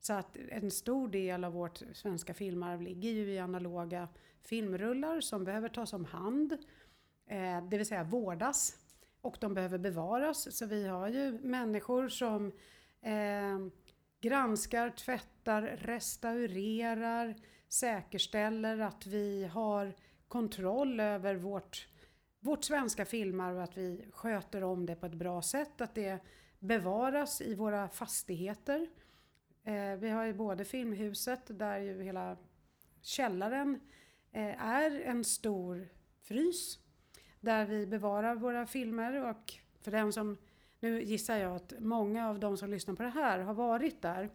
Så 0.00 0.12
att 0.12 0.36
en 0.48 0.70
stor 0.70 1.08
del 1.08 1.44
av 1.44 1.52
vårt 1.52 1.82
svenska 1.92 2.34
filmarv 2.34 2.82
ligger 2.82 3.10
ju 3.10 3.32
i 3.32 3.38
analoga 3.38 4.08
filmrullar 4.42 5.20
som 5.20 5.44
behöver 5.44 5.68
tas 5.68 5.92
om 5.92 6.04
hand, 6.04 6.52
eh, 7.26 7.68
det 7.68 7.78
vill 7.78 7.86
säga 7.86 8.04
vårdas. 8.04 8.76
Och 9.20 9.36
de 9.40 9.54
behöver 9.54 9.78
bevaras. 9.78 10.56
Så 10.56 10.66
vi 10.66 10.86
har 10.86 11.08
ju 11.08 11.38
människor 11.42 12.08
som 12.08 12.52
eh, 13.00 13.58
granskar, 14.20 14.90
tvättar, 14.90 15.62
restaurerar, 15.62 17.34
säkerställer 17.68 18.78
att 18.78 19.06
vi 19.06 19.44
har 19.44 19.94
kontroll 20.28 21.00
över 21.00 21.34
vårt, 21.34 21.88
vårt 22.40 22.64
svenska 22.64 23.04
filmarv 23.04 23.56
och 23.56 23.62
att 23.62 23.76
vi 23.76 24.04
sköter 24.12 24.64
om 24.64 24.86
det 24.86 24.96
på 24.96 25.06
ett 25.06 25.14
bra 25.14 25.42
sätt. 25.42 25.80
Att 25.80 25.94
det 25.94 26.18
bevaras 26.58 27.40
i 27.40 27.54
våra 27.54 27.88
fastigheter. 27.88 28.86
Eh, 29.64 29.96
vi 29.98 30.10
har 30.10 30.24
ju 30.24 30.34
både 30.34 30.64
Filmhuset 30.64 31.58
där 31.58 31.78
ju 31.78 32.02
hela 32.02 32.36
källaren 33.02 33.80
eh, 34.32 34.66
är 34.66 35.00
en 35.00 35.24
stor 35.24 35.88
frys 36.22 36.78
där 37.40 37.66
vi 37.66 37.86
bevarar 37.86 38.34
våra 38.34 38.66
filmer 38.66 39.28
och 39.30 39.54
för 39.82 39.90
den 39.90 40.12
som, 40.12 40.38
nu 40.80 41.02
gissar 41.02 41.36
jag 41.36 41.56
att 41.56 41.72
många 41.78 42.28
av 42.28 42.40
de 42.40 42.56
som 42.56 42.70
lyssnar 42.70 42.94
på 42.94 43.02
det 43.02 43.08
här 43.08 43.38
har 43.38 43.54
varit 43.54 44.02
där. 44.02 44.30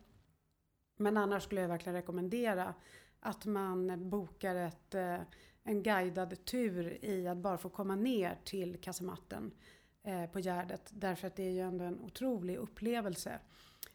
Men 0.98 1.18
annars 1.18 1.44
skulle 1.44 1.62
jag 1.62 1.68
verkligen 1.68 1.96
rekommendera 1.96 2.74
att 3.20 3.46
man 3.46 4.10
bokar 4.10 4.56
ett, 4.56 4.96
eh, 4.96 5.20
en 5.64 5.84
guidad 5.84 6.46
tur 6.46 7.06
i 7.06 7.28
att 7.28 7.38
bara 7.38 7.58
få 7.58 7.70
komma 7.70 7.96
ner 7.96 8.38
till 8.44 8.78
kasematten 8.82 9.52
eh, 10.04 10.26
på 10.26 10.40
Gärdet. 10.40 10.90
Därför 10.94 11.28
att 11.28 11.36
det 11.36 11.44
är 11.44 11.52
ju 11.52 11.62
ändå 11.62 11.86
en 11.86 12.00
otrolig 12.00 12.58
upplevelse 12.58 13.40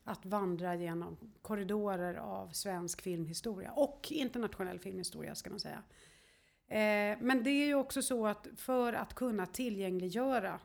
att 0.05 0.27
vandra 0.27 0.75
genom 0.75 1.17
korridorer 1.43 2.15
av 2.15 2.49
svensk 2.49 3.03
filmhistoria 3.03 3.73
och 3.73 4.09
internationell 4.11 4.79
filmhistoria 4.79 5.35
ska 5.35 5.51
man 5.51 5.61
säga. 5.61 5.83
Eh, 6.67 7.19
men 7.21 7.43
det 7.43 7.51
är 7.51 7.67
ju 7.67 7.75
också 7.75 8.03
så 8.03 8.27
att 8.27 8.47
för 8.57 8.93
att 8.93 9.15
kunna 9.15 9.47
tillgängliggöra 9.47 10.61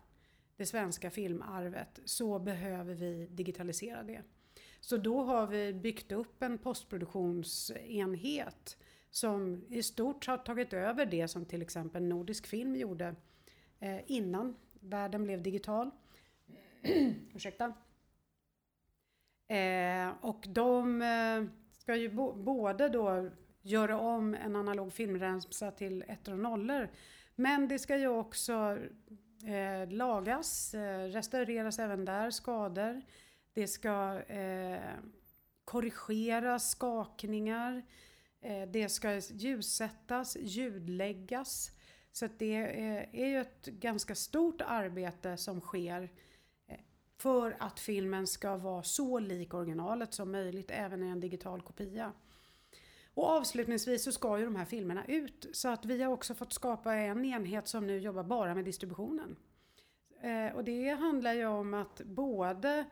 det 0.57 0.65
svenska 0.65 1.11
filmarvet 1.11 1.99
så 2.05 2.39
behöver 2.39 2.95
vi 2.95 3.27
digitalisera 3.31 4.03
det. 4.03 4.21
Så 4.79 4.97
då 4.97 5.23
har 5.23 5.47
vi 5.47 5.73
byggt 5.73 6.11
upp 6.11 6.43
en 6.43 6.57
postproduktionsenhet 6.57 8.77
som 9.09 9.65
i 9.69 9.83
stort 9.83 10.27
har 10.27 10.37
tagit 10.37 10.73
över 10.73 11.05
det 11.05 11.27
som 11.27 11.45
till 11.45 11.61
exempel 11.61 12.03
Nordisk 12.03 12.47
Film 12.47 12.75
gjorde 12.75 13.15
eh, 13.79 14.11
innan 14.11 14.55
världen 14.79 15.23
blev 15.23 15.43
digital. 15.43 15.91
Ursäkta. 17.35 17.73
Eh, 19.47 20.09
och 20.21 20.45
de 20.47 21.01
eh, 21.01 21.43
ska 21.71 21.95
ju 21.95 22.09
bo, 22.09 22.33
både 22.33 22.89
då 22.89 23.29
göra 23.61 23.99
om 23.99 24.33
en 24.33 24.55
analog 24.55 24.93
filmremsa 24.93 25.71
till 25.71 26.03
ettor 26.07 26.33
och 26.33 26.39
nollor. 26.39 26.89
Men 27.35 27.67
det 27.67 27.79
ska 27.79 27.97
ju 27.97 28.07
också 28.07 28.77
eh, 29.43 29.89
lagas, 29.89 30.73
eh, 30.73 31.07
restaureras 31.07 31.79
även 31.79 32.05
där, 32.05 32.31
skador. 32.31 33.01
Det 33.53 33.67
ska 33.67 34.19
eh, 34.21 34.79
korrigeras, 35.65 36.69
skakningar. 36.69 37.83
Eh, 38.41 38.67
det 38.67 38.89
ska 38.89 39.17
ljussättas, 39.17 40.37
ljudläggas. 40.39 41.71
Så 42.11 42.27
det 42.37 42.55
eh, 42.55 43.21
är 43.21 43.27
ju 43.27 43.41
ett 43.41 43.65
ganska 43.65 44.15
stort 44.15 44.61
arbete 44.61 45.37
som 45.37 45.61
sker 45.61 46.11
eh, 46.67 46.79
för 47.17 47.57
att 47.59 47.79
filmen 47.79 48.27
ska 48.27 48.57
vara 48.57 48.83
så 48.83 49.19
lik 49.19 49.53
originalet 49.53 50.13
som 50.13 50.31
möjligt 50.31 50.71
även 50.71 51.03
i 51.03 51.07
en 51.07 51.19
digital 51.19 51.61
kopia. 51.61 52.13
Och 53.15 53.29
avslutningsvis 53.29 54.03
så 54.03 54.11
ska 54.11 54.39
ju 54.39 54.45
de 54.45 54.55
här 54.55 54.65
filmerna 54.65 55.05
ut 55.05 55.45
så 55.53 55.69
att 55.69 55.85
vi 55.85 56.01
har 56.03 56.13
också 56.13 56.33
fått 56.33 56.53
skapa 56.53 56.93
en 56.93 57.25
enhet 57.25 57.67
som 57.67 57.87
nu 57.87 57.99
jobbar 57.99 58.23
bara 58.23 58.55
med 58.55 58.65
distributionen. 58.65 59.35
Eh, 60.21 60.55
och 60.55 60.63
det 60.63 60.89
handlar 60.89 61.33
ju 61.33 61.45
om 61.45 61.73
att 61.73 62.01
både 62.01 62.85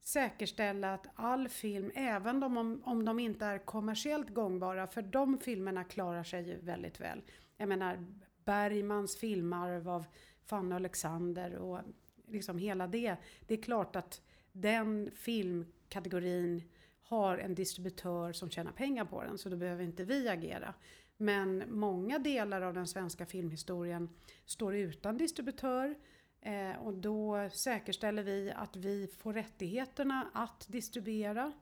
säkerställa 0.00 0.94
att 0.94 1.06
all 1.14 1.48
film, 1.48 1.90
även 1.94 2.40
de, 2.40 2.56
om, 2.56 2.82
om 2.84 3.04
de 3.04 3.18
inte 3.18 3.44
är 3.44 3.58
kommersiellt 3.58 4.34
gångbara, 4.34 4.86
för 4.86 5.02
de 5.02 5.38
filmerna 5.38 5.84
klarar 5.84 6.24
sig 6.24 6.48
ju 6.48 6.56
väldigt 6.60 7.00
väl. 7.00 7.22
Jag 7.56 7.68
menar, 7.68 8.06
Bergmans 8.44 9.16
filmarv 9.16 9.88
av 9.88 10.04
Fanny 10.44 10.72
och 10.72 10.76
Alexander 10.76 11.54
och 11.54 11.80
liksom 12.28 12.58
hela 12.58 12.86
det. 12.86 13.16
Det 13.46 13.54
är 13.54 13.62
klart 13.62 13.96
att 13.96 14.20
den 14.52 15.10
filmkategorin 15.14 16.62
har 17.10 17.38
en 17.38 17.54
distributör 17.54 18.32
som 18.32 18.50
tjänar 18.50 18.72
pengar 18.72 19.04
på 19.04 19.22
den 19.22 19.38
så 19.38 19.48
då 19.48 19.56
behöver 19.56 19.84
inte 19.84 20.04
vi 20.04 20.28
agera. 20.28 20.74
Men 21.16 21.64
många 21.68 22.18
delar 22.18 22.62
av 22.62 22.74
den 22.74 22.86
svenska 22.86 23.26
filmhistorien 23.26 24.08
står 24.46 24.74
utan 24.76 25.16
distributör 25.16 25.94
eh, 26.40 26.76
och 26.82 26.94
då 26.94 27.48
säkerställer 27.52 28.22
vi 28.22 28.52
att 28.56 28.76
vi 28.76 29.06
får 29.18 29.32
rättigheterna 29.32 30.30
att 30.34 30.66
distribuera. 30.68 31.52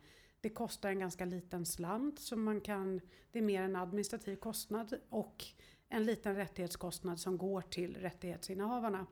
Det 0.41 0.49
kostar 0.49 0.89
en 0.89 0.99
ganska 0.99 1.25
liten 1.25 1.67
slant 1.67 2.21
så 2.21 2.37
man 2.37 2.61
kan, 2.61 3.01
det 3.33 3.39
är 3.39 3.43
mer 3.43 3.63
en 3.63 3.77
administrativ 3.77 4.37
kostnad 4.37 4.95
och 5.09 5.45
en 5.89 6.05
liten 6.07 6.37
rättighetskostnad 6.37 7.21
som 7.21 7.39
går 7.39 7.63
till 7.63 7.97
rättighetsinnehavarna. 7.97 9.07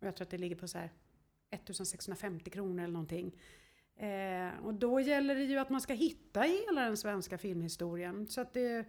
Och 0.00 0.06
jag 0.06 0.16
tror 0.16 0.24
att 0.24 0.30
det 0.30 0.38
ligger 0.38 0.56
på 0.56 0.68
så 0.68 0.78
här 0.78 0.90
1650 1.50 2.50
kronor 2.50 2.82
eller 2.82 2.92
någonting. 2.92 3.32
Eh, 3.96 4.64
och 4.64 4.74
då 4.74 5.00
gäller 5.00 5.34
det 5.34 5.44
ju 5.44 5.58
att 5.58 5.70
man 5.70 5.80
ska 5.80 5.94
hitta 5.94 6.40
hela 6.40 6.80
den 6.80 6.96
svenska 6.96 7.38
filmhistorien. 7.38 8.26
Så 8.26 8.40
att 8.40 8.52
det 8.52 8.86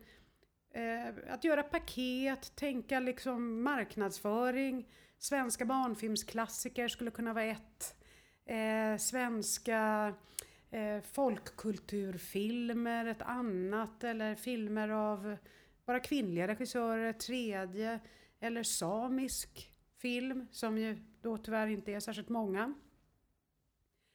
Eh, 0.73 1.07
att 1.29 1.43
göra 1.43 1.63
paket, 1.63 2.55
tänka 2.55 2.99
liksom 2.99 3.63
marknadsföring. 3.63 4.87
Svenska 5.17 5.65
barnfilmsklassiker 5.65 6.87
skulle 6.87 7.11
kunna 7.11 7.33
vara 7.33 7.43
ett. 7.43 7.95
Eh, 8.45 8.97
svenska 8.97 10.13
eh, 10.71 11.01
folkkulturfilmer 11.01 13.05
ett 13.05 13.21
annat. 13.21 14.03
Eller 14.03 14.35
filmer 14.35 14.89
av 14.89 15.37
bara 15.85 15.99
kvinnliga 15.99 16.47
regissörer 16.47 17.09
ett 17.09 17.19
tredje. 17.19 17.99
Eller 18.39 18.63
samisk 18.63 19.73
film 19.97 20.47
som 20.51 20.77
ju 20.77 20.97
då 21.21 21.37
tyvärr 21.37 21.67
inte 21.67 21.91
är 21.91 21.99
särskilt 21.99 22.29
många. 22.29 22.73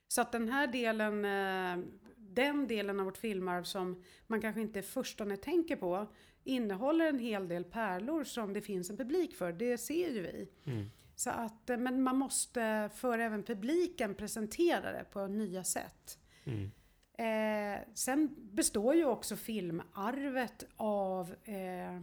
Så 0.09 0.21
att 0.21 0.33
den 0.33 0.49
här 0.49 0.67
delen, 0.67 1.25
eh, 1.25 1.85
den 2.17 2.67
delen 2.67 3.01
av 3.01 3.07
vårt 3.07 3.17
filmarv 3.17 3.63
som 3.63 4.03
man 4.27 4.41
kanske 4.41 4.61
inte 4.61 4.83
förstone 4.83 5.37
tänker 5.37 5.77
på 5.77 6.07
innehåller 6.45 7.07
en 7.07 7.19
hel 7.19 7.49
del 7.49 7.65
pärlor 7.65 8.25
som 8.25 8.53
det 8.53 8.61
finns 8.61 8.91
en 8.91 8.97
publik 8.97 9.37
för. 9.37 9.53
Det 9.53 9.79
ser 9.79 10.09
ju 10.09 10.23
vi. 10.23 10.49
Mm. 10.65 10.91
Så 11.15 11.31
att, 11.31 11.71
eh, 11.71 11.77
men 11.77 12.03
man 12.03 12.17
måste 12.17 12.91
för 12.95 13.19
även 13.19 13.43
publiken 13.43 14.15
presentera 14.15 14.93
det 14.93 15.05
på 15.13 15.27
nya 15.27 15.65
sätt. 15.65 16.19
Mm. 16.45 16.71
Eh, 17.19 17.81
sen 17.95 18.35
består 18.37 18.95
ju 18.95 19.05
också 19.05 19.37
filmarvet 19.37 20.65
av 20.77 21.35
eh, 21.45 22.01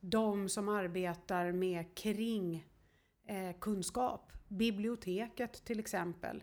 de 0.00 0.48
som 0.48 0.68
arbetar 0.68 1.52
med 1.52 1.94
kring 1.94 2.66
eh, 3.26 3.58
kunskap. 3.60 4.32
Biblioteket 4.48 5.64
till 5.64 5.80
exempel. 5.80 6.42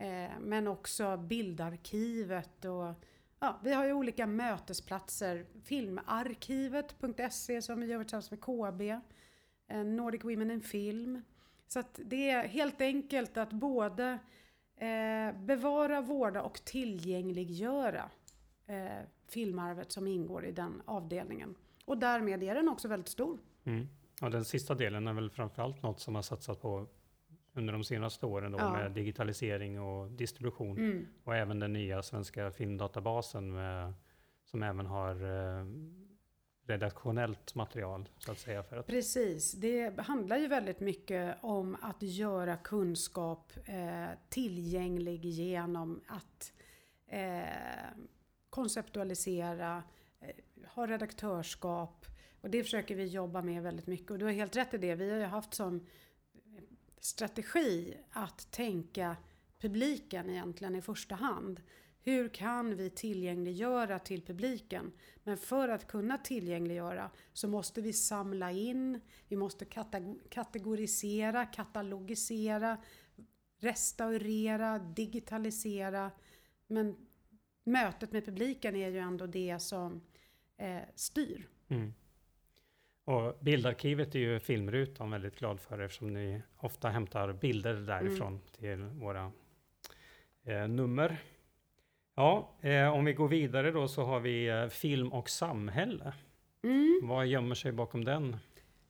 Eh, 0.00 0.30
men 0.40 0.66
också 0.66 1.16
bildarkivet 1.16 2.64
och 2.64 2.94
Ja, 3.42 3.58
vi 3.62 3.72
har 3.72 3.86
ju 3.86 3.92
olika 3.92 4.26
mötesplatser. 4.26 5.46
Filmarkivet.se 5.64 7.62
som 7.62 7.80
vi 7.80 7.86
gör 7.86 8.04
tillsammans 8.04 8.30
med 8.30 8.40
KB. 8.40 8.80
Eh, 9.68 9.84
Nordic 9.84 10.24
Women 10.24 10.50
in 10.50 10.60
Film. 10.60 11.22
Så 11.66 11.78
att 11.78 12.00
det 12.04 12.30
är 12.30 12.48
helt 12.48 12.80
enkelt 12.80 13.36
att 13.36 13.52
både 13.52 14.18
eh, 14.76 15.32
bevara, 15.40 16.00
vårda 16.00 16.42
och 16.42 16.64
tillgängliggöra 16.64 18.10
filmarvet 19.28 19.92
som 19.92 20.06
ingår 20.06 20.46
i 20.46 20.52
den 20.52 20.82
avdelningen. 20.84 21.54
Och 21.84 21.98
därmed 21.98 22.42
är 22.42 22.54
den 22.54 22.68
också 22.68 22.88
väldigt 22.88 23.08
stor. 23.08 23.38
Mm. 23.64 23.88
Och 24.22 24.30
den 24.30 24.44
sista 24.44 24.74
delen 24.74 25.08
är 25.08 25.12
väl 25.12 25.30
framförallt 25.30 25.82
något 25.82 26.00
som 26.00 26.14
har 26.14 26.22
satsat 26.22 26.62
på 26.62 26.86
under 27.60 27.72
de 27.72 27.84
senaste 27.84 28.26
åren 28.26 28.52
då, 28.52 28.58
ja. 28.58 28.72
med 28.72 28.92
digitalisering 28.92 29.80
och 29.80 30.10
distribution. 30.10 30.78
Mm. 30.78 31.06
Och 31.24 31.36
även 31.36 31.58
den 31.58 31.72
nya 31.72 32.02
svenska 32.02 32.50
filmdatabasen 32.50 33.52
med, 33.52 33.92
som 34.44 34.62
även 34.62 34.86
har 34.86 35.14
eh, 35.14 35.64
redaktionellt 36.66 37.54
material 37.54 38.08
så 38.18 38.32
att 38.32 38.38
säga. 38.38 38.62
För 38.62 38.76
att... 38.76 38.86
Precis, 38.86 39.52
det 39.52 40.00
handlar 40.00 40.36
ju 40.36 40.46
väldigt 40.46 40.80
mycket 40.80 41.36
om 41.40 41.76
att 41.82 42.02
göra 42.02 42.56
kunskap 42.56 43.52
eh, 43.64 44.08
tillgänglig 44.28 45.24
genom 45.24 46.00
att 46.06 46.52
eh, 47.06 47.42
konceptualisera, 48.50 49.82
eh, 50.20 50.28
ha 50.74 50.86
redaktörskap 50.86 52.06
och 52.40 52.50
det 52.50 52.62
försöker 52.62 52.94
vi 52.94 53.06
jobba 53.06 53.42
med 53.42 53.62
väldigt 53.62 53.86
mycket 53.86 54.10
och 54.10 54.18
du 54.18 54.24
har 54.24 54.32
helt 54.32 54.56
rätt 54.56 54.74
i 54.74 54.78
det. 54.78 54.94
Vi 54.94 55.10
har 55.10 55.18
ju 55.18 55.24
haft 55.24 55.54
som 55.54 55.86
strategi 57.00 57.96
att 58.10 58.52
tänka 58.52 59.16
publiken 59.58 60.30
egentligen 60.30 60.76
i 60.76 60.82
första 60.82 61.14
hand. 61.14 61.60
Hur 62.02 62.28
kan 62.28 62.76
vi 62.76 62.90
tillgängliggöra 62.90 63.98
till 63.98 64.22
publiken? 64.22 64.92
Men 65.24 65.38
för 65.38 65.68
att 65.68 65.86
kunna 65.86 66.18
tillgängliggöra 66.18 67.10
så 67.32 67.48
måste 67.48 67.80
vi 67.80 67.92
samla 67.92 68.50
in, 68.52 69.00
vi 69.28 69.36
måste 69.36 69.64
kategorisera, 70.30 71.46
katalogisera, 71.46 72.78
restaurera, 73.58 74.78
digitalisera. 74.78 76.10
Men 76.66 76.96
mötet 77.64 78.12
med 78.12 78.24
publiken 78.24 78.76
är 78.76 78.88
ju 78.88 78.98
ändå 78.98 79.26
det 79.26 79.58
som 79.58 80.02
eh, 80.56 80.82
styr. 80.94 81.48
Mm. 81.68 81.92
Och 83.10 83.36
bildarkivet 83.40 84.14
är 84.14 84.18
ju 84.18 84.40
Filmrutan 84.40 85.10
väldigt 85.10 85.38
glad 85.38 85.60
för 85.60 85.78
eftersom 85.78 86.12
ni 86.12 86.42
ofta 86.56 86.88
hämtar 86.88 87.32
bilder 87.32 87.74
därifrån 87.74 88.28
mm. 88.28 88.40
till 88.58 89.00
våra 89.00 89.32
eh, 90.44 90.68
nummer. 90.68 91.16
Ja, 92.14 92.50
eh, 92.60 92.94
om 92.94 93.04
vi 93.04 93.12
går 93.12 93.28
vidare 93.28 93.70
då 93.70 93.88
så 93.88 94.02
har 94.02 94.20
vi 94.20 94.48
eh, 94.48 94.66
film 94.66 95.12
och 95.12 95.30
samhälle. 95.30 96.12
Mm. 96.62 97.00
Vad 97.02 97.26
gömmer 97.26 97.54
sig 97.54 97.72
bakom 97.72 98.04
den 98.04 98.36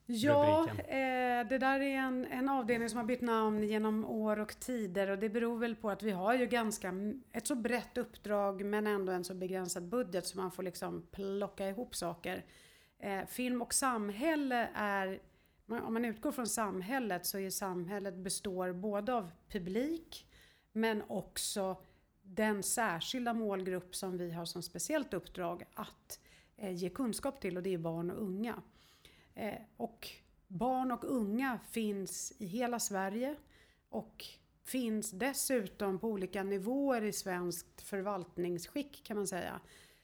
Ja, 0.07 0.69
eh, 0.69 1.49
det 1.49 1.59
där 1.59 1.81
är 1.81 1.97
en, 1.97 2.27
en 2.27 2.49
avdelning 2.49 2.89
som 2.89 2.99
har 2.99 3.05
bytt 3.05 3.21
namn 3.21 3.63
genom 3.63 4.05
år 4.05 4.41
och 4.41 4.61
tider 4.61 5.11
och 5.11 5.19
det 5.19 5.29
beror 5.29 5.59
väl 5.59 5.77
på 5.77 5.91
att 5.91 6.03
vi 6.03 6.11
har 6.11 6.35
ju 6.35 6.47
ganska 6.47 6.95
ett 7.33 7.47
så 7.47 7.55
brett 7.55 7.99
uppdrag 7.99 8.65
men 8.65 8.87
ändå 8.87 9.13
en 9.13 9.25
så 9.25 9.35
begränsad 9.35 9.89
budget 9.89 10.27
så 10.27 10.39
man 10.39 10.53
får 10.53 10.63
liksom 10.63 11.07
plocka 11.11 11.69
ihop 11.69 11.95
saker. 11.95 12.45
Eh, 13.03 13.27
film 13.27 13.63
och 13.63 13.75
samhälle 13.75 14.71
är, 14.75 15.21
om 15.67 15.95
man 15.95 16.05
utgår 16.05 16.33
från 16.33 16.47
samhället 16.47 17.27
så 17.27 17.39
är 17.39 17.51
samhället 17.51 18.15
består 18.15 18.73
både 18.73 19.15
av 19.15 19.31
publik 19.49 20.27
men 20.73 21.03
också 21.09 21.77
den 22.23 22.63
särskilda 22.63 23.35
målgrupp 23.35 23.97
som 23.97 24.19
vi 24.19 24.33
har 24.33 24.45
som 24.45 24.63
speciellt 24.63 25.15
uppdrag 25.15 25.65
att 25.75 26.21
eh, 26.57 26.73
ge 26.73 26.89
kunskap 26.89 27.41
till 27.41 27.57
och 27.57 27.63
det 27.63 27.75
är 27.75 27.79
barn 27.79 28.11
och 28.11 28.23
unga. 28.23 28.63
Eh, 29.35 29.55
och 29.77 30.09
barn 30.49 30.93
och 30.93 31.05
unga 31.05 31.59
finns 31.71 32.33
i 32.39 32.47
hela 32.47 32.79
Sverige 32.79 33.37
och 33.89 34.25
finns 34.65 35.11
dessutom 35.11 35.99
på 35.99 36.09
olika 36.09 36.43
nivåer 36.43 37.03
i 37.03 37.13
svenskt 37.13 37.81
förvaltningsskick 37.81 39.05
kan 39.05 39.17
man 39.17 39.27
säga. 39.27 39.61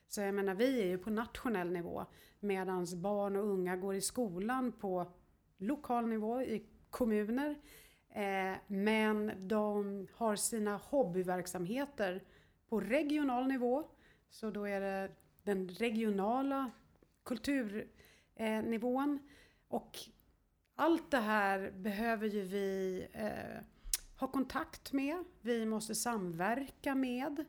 Så 0.09 0.21
jag 0.21 0.35
menar, 0.35 0.55
vi 0.55 0.81
är 0.81 0.87
ju 0.87 0.99
på 0.99 1.11
nationell 1.11 1.73
nivå 1.73 2.07
medan 2.40 2.87
barn 2.94 3.37
och 3.37 3.46
unga 3.46 3.77
går 3.77 3.94
i 3.94 4.01
skolan 4.01 4.72
på 4.72 5.07
lokal 5.59 6.07
nivå 6.07 6.42
i 6.42 6.66
kommuner. 6.90 7.57
Eh, 8.11 8.57
men 8.66 9.49
de 9.49 10.07
har 10.14 10.37
sina 10.37 10.77
hobbyverksamheter 10.77 12.25
på 12.68 12.81
regional 12.81 13.46
nivå. 13.46 13.85
Så 14.31 14.51
då 14.51 14.64
är 14.64 14.81
det 14.81 15.11
den 15.42 15.68
regionala 15.68 16.70
kulturnivån. 17.25 19.14
Eh, 19.14 19.20
och 19.68 19.99
allt 20.75 21.11
det 21.11 21.18
här 21.18 21.70
behöver 21.70 22.27
ju 22.27 22.42
vi 22.42 23.07
eh, 23.12 23.62
ha 24.20 24.29
kontakt 24.29 24.92
med. 24.92 25.25
Vi 25.40 25.66
måste 25.66 25.94
samverka 25.94 26.94
med 26.94 27.44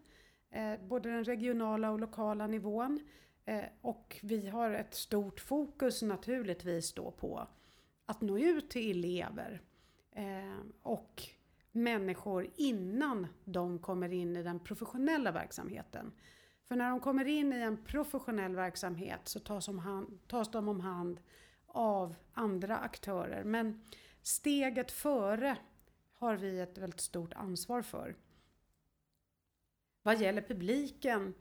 eh, 0.51 0.73
både 0.87 1.09
den 1.09 1.23
regionala 1.23 1.91
och 1.91 1.99
lokala 1.99 2.47
nivån. 2.47 2.99
Eh, 3.47 3.63
och 3.81 4.19
vi 4.21 4.47
har 4.47 4.71
ett 4.71 4.93
stort 4.93 5.39
fokus 5.39 6.01
naturligtvis 6.01 6.93
då 6.93 7.11
på 7.11 7.47
att 8.05 8.21
nå 8.21 8.37
ut 8.37 8.69
till 8.69 8.91
elever 8.91 9.61
eh, 10.11 10.59
och 10.81 11.23
människor 11.71 12.49
innan 12.55 13.27
de 13.43 13.79
kommer 13.79 14.13
in 14.13 14.37
i 14.37 14.43
den 14.43 14.59
professionella 14.59 15.31
verksamheten. 15.31 16.11
För 16.67 16.75
när 16.75 16.89
de 16.89 16.99
kommer 16.99 17.25
in 17.25 17.53
i 17.53 17.61
en 17.61 17.83
professionell 17.83 18.55
verksamhet 18.55 19.21
så 19.23 19.39
tas, 19.39 19.67
om 19.67 19.79
hand, 19.79 20.19
tas 20.27 20.51
de 20.51 20.67
om 20.67 20.79
hand 20.79 21.19
av 21.65 22.15
andra 22.33 22.77
aktörer. 22.77 23.43
Men 23.43 23.81
steget 24.21 24.91
före 24.91 25.57
har 26.13 26.35
vi 26.35 26.59
ett 26.59 26.77
väldigt 26.77 27.01
stort 27.01 27.33
ansvar 27.33 27.81
för. 27.81 28.15
Vad 30.03 30.21
gäller 30.21 30.41
publiken 30.41 31.33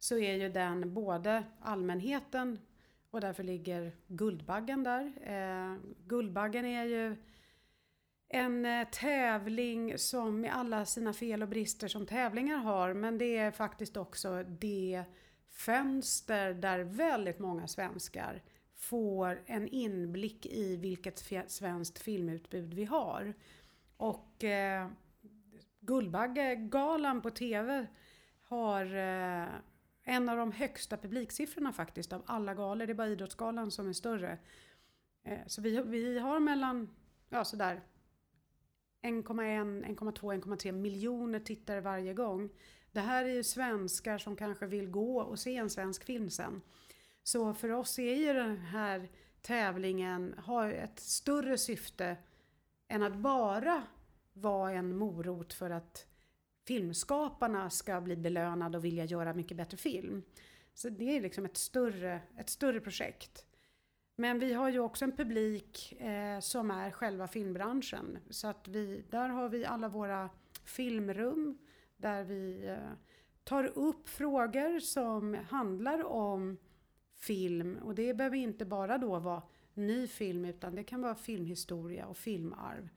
så 0.00 0.18
är 0.18 0.34
ju 0.34 0.48
den 0.48 0.94
både 0.94 1.44
allmänheten 1.60 2.58
och 3.10 3.20
därför 3.20 3.42
ligger 3.42 3.92
Guldbaggen 4.06 4.84
där. 4.84 5.12
Eh, 5.22 5.76
Guldbaggen 6.06 6.64
är 6.64 6.84
ju 6.84 7.16
en 8.28 8.66
eh, 8.66 8.88
tävling 8.88 9.98
som 9.98 10.40
med 10.40 10.56
alla 10.56 10.86
sina 10.86 11.12
fel 11.12 11.42
och 11.42 11.48
brister 11.48 11.88
som 11.88 12.06
tävlingar 12.06 12.56
har, 12.56 12.94
men 12.94 13.18
det 13.18 13.36
är 13.36 13.50
faktiskt 13.50 13.96
också 13.96 14.42
det 14.42 15.04
fönster 15.48 16.54
där 16.54 16.78
väldigt 16.78 17.38
många 17.38 17.68
svenskar 17.68 18.42
får 18.74 19.42
en 19.46 19.68
inblick 19.68 20.46
i 20.46 20.76
vilket 20.76 21.50
svenskt 21.50 21.98
filmutbud 21.98 22.74
vi 22.74 22.84
har. 22.84 23.34
Och 23.96 24.44
eh, 24.44 24.88
Guldbaggegalan 25.80 27.22
på 27.22 27.30
TV 27.30 27.86
har 28.42 28.96
eh, 28.96 29.48
en 30.10 30.28
av 30.28 30.36
de 30.36 30.52
högsta 30.52 30.96
publiksiffrorna 30.96 31.72
faktiskt 31.72 32.12
av 32.12 32.22
alla 32.26 32.54
galor. 32.54 32.86
Det 32.86 32.92
är 32.92 32.94
bara 32.94 33.08
Idrottsgalan 33.08 33.70
som 33.70 33.88
är 33.88 33.92
större. 33.92 34.38
Eh, 35.24 35.38
så 35.46 35.62
vi, 35.62 35.82
vi 35.82 36.18
har 36.18 36.40
mellan, 36.40 36.90
ja 37.28 37.44
sådär 37.44 37.80
1,1, 39.02 39.84
1,2, 39.84 40.42
1,3 40.44 40.72
miljoner 40.72 41.40
tittare 41.40 41.80
varje 41.80 42.14
gång. 42.14 42.50
Det 42.92 43.00
här 43.00 43.24
är 43.24 43.28
ju 43.28 43.42
svenskar 43.42 44.18
som 44.18 44.36
kanske 44.36 44.66
vill 44.66 44.90
gå 44.90 45.20
och 45.20 45.38
se 45.38 45.56
en 45.56 45.70
svensk 45.70 46.04
film 46.04 46.30
sen. 46.30 46.62
Så 47.22 47.54
för 47.54 47.70
oss 47.70 47.98
är 47.98 48.14
ju 48.14 48.32
den 48.32 48.56
här 48.56 49.08
tävlingen, 49.42 50.34
har 50.38 50.70
ett 50.70 51.00
större 51.00 51.58
syfte 51.58 52.16
än 52.88 53.02
att 53.02 53.16
bara 53.16 53.82
vara 54.32 54.72
en 54.72 54.96
morot 54.96 55.52
för 55.52 55.70
att 55.70 56.09
filmskaparna 56.66 57.70
ska 57.70 58.00
bli 58.00 58.16
belönade 58.16 58.78
och 58.78 58.84
vilja 58.84 59.04
göra 59.04 59.34
mycket 59.34 59.56
bättre 59.56 59.76
film. 59.76 60.22
Så 60.74 60.88
det 60.88 61.16
är 61.16 61.20
liksom 61.20 61.44
ett 61.44 61.56
större, 61.56 62.20
ett 62.36 62.50
större 62.50 62.80
projekt. 62.80 63.46
Men 64.16 64.38
vi 64.38 64.52
har 64.52 64.68
ju 64.68 64.78
också 64.78 65.04
en 65.04 65.16
publik 65.16 65.92
eh, 65.92 66.40
som 66.40 66.70
är 66.70 66.90
själva 66.90 67.28
filmbranschen. 67.28 68.18
Så 68.30 68.46
att 68.46 68.68
vi, 68.68 69.04
där 69.10 69.28
har 69.28 69.48
vi 69.48 69.64
alla 69.64 69.88
våra 69.88 70.30
filmrum 70.64 71.58
där 71.96 72.24
vi 72.24 72.66
eh, 72.68 72.92
tar 73.44 73.64
upp 73.64 74.08
frågor 74.08 74.80
som 74.80 75.34
handlar 75.34 76.04
om 76.04 76.56
film. 77.16 77.78
Och 77.82 77.94
det 77.94 78.14
behöver 78.14 78.36
inte 78.36 78.64
bara 78.64 78.98
då 78.98 79.18
vara 79.18 79.42
ny 79.74 80.06
film 80.06 80.44
utan 80.44 80.74
det 80.74 80.84
kan 80.84 81.02
vara 81.02 81.14
filmhistoria 81.14 82.06
och 82.06 82.16
filmarv. 82.16 82.88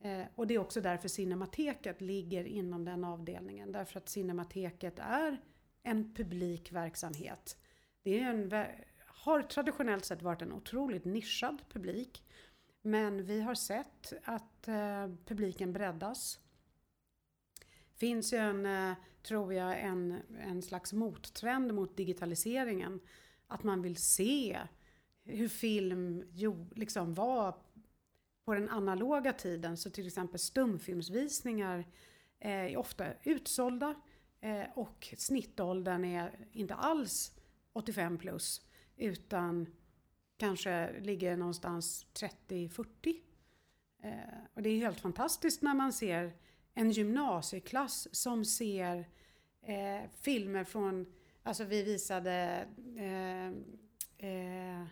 Eh, 0.00 0.22
och 0.34 0.46
det 0.46 0.54
är 0.54 0.58
också 0.58 0.80
därför 0.80 1.08
Cinemateket 1.08 2.00
ligger 2.00 2.44
inom 2.44 2.84
den 2.84 3.04
avdelningen. 3.04 3.72
Därför 3.72 3.98
att 3.98 4.08
Cinemateket 4.08 4.98
är 4.98 5.40
en 5.82 6.14
publik 6.14 6.72
verksamhet. 6.72 7.56
Det 8.02 8.20
är 8.20 8.30
en, 8.30 8.66
har 9.06 9.42
traditionellt 9.42 10.04
sett 10.04 10.22
varit 10.22 10.42
en 10.42 10.52
otroligt 10.52 11.04
nischad 11.04 11.62
publik. 11.68 12.24
Men 12.82 13.24
vi 13.24 13.40
har 13.40 13.54
sett 13.54 14.12
att 14.24 14.68
eh, 14.68 15.08
publiken 15.26 15.72
breddas. 15.72 16.40
finns 17.96 18.32
ju 18.32 18.38
en, 18.38 18.66
eh, 18.66 18.94
tror 19.22 19.54
jag, 19.54 19.80
en, 19.80 20.22
en 20.40 20.62
slags 20.62 20.92
mottrend 20.92 21.74
mot 21.74 21.96
digitaliseringen. 21.96 23.00
Att 23.46 23.62
man 23.62 23.82
vill 23.82 23.96
se 23.96 24.58
hur 25.24 25.48
film 25.48 26.24
jo, 26.32 26.66
liksom 26.74 27.14
var 27.14 27.54
på 28.50 28.54
den 28.54 28.68
analoga 28.68 29.32
tiden. 29.32 29.76
Så 29.76 29.90
till 29.90 30.06
exempel 30.06 30.38
stumfilmsvisningar 30.38 31.78
eh, 32.40 32.50
är 32.50 32.76
ofta 32.76 33.06
utsålda 33.22 33.94
eh, 34.40 34.64
och 34.74 35.14
snittåldern 35.18 36.04
är 36.04 36.46
inte 36.52 36.74
alls 36.74 37.32
85 37.72 38.18
plus 38.18 38.60
utan 38.96 39.66
kanske 40.36 41.00
ligger 41.00 41.36
någonstans 41.36 42.06
30-40. 42.48 42.86
Eh, 44.02 44.12
och 44.54 44.62
det 44.62 44.70
är 44.70 44.78
helt 44.78 45.00
fantastiskt 45.00 45.62
när 45.62 45.74
man 45.74 45.92
ser 45.92 46.32
en 46.74 46.90
gymnasieklass 46.90 48.08
som 48.12 48.44
ser 48.44 49.08
filmer 50.20 50.64
från, 50.64 51.12
alltså 51.42 51.64
vi 51.64 51.82
visade 51.82 52.66
eh, 52.96 53.48
eh, 54.30 54.86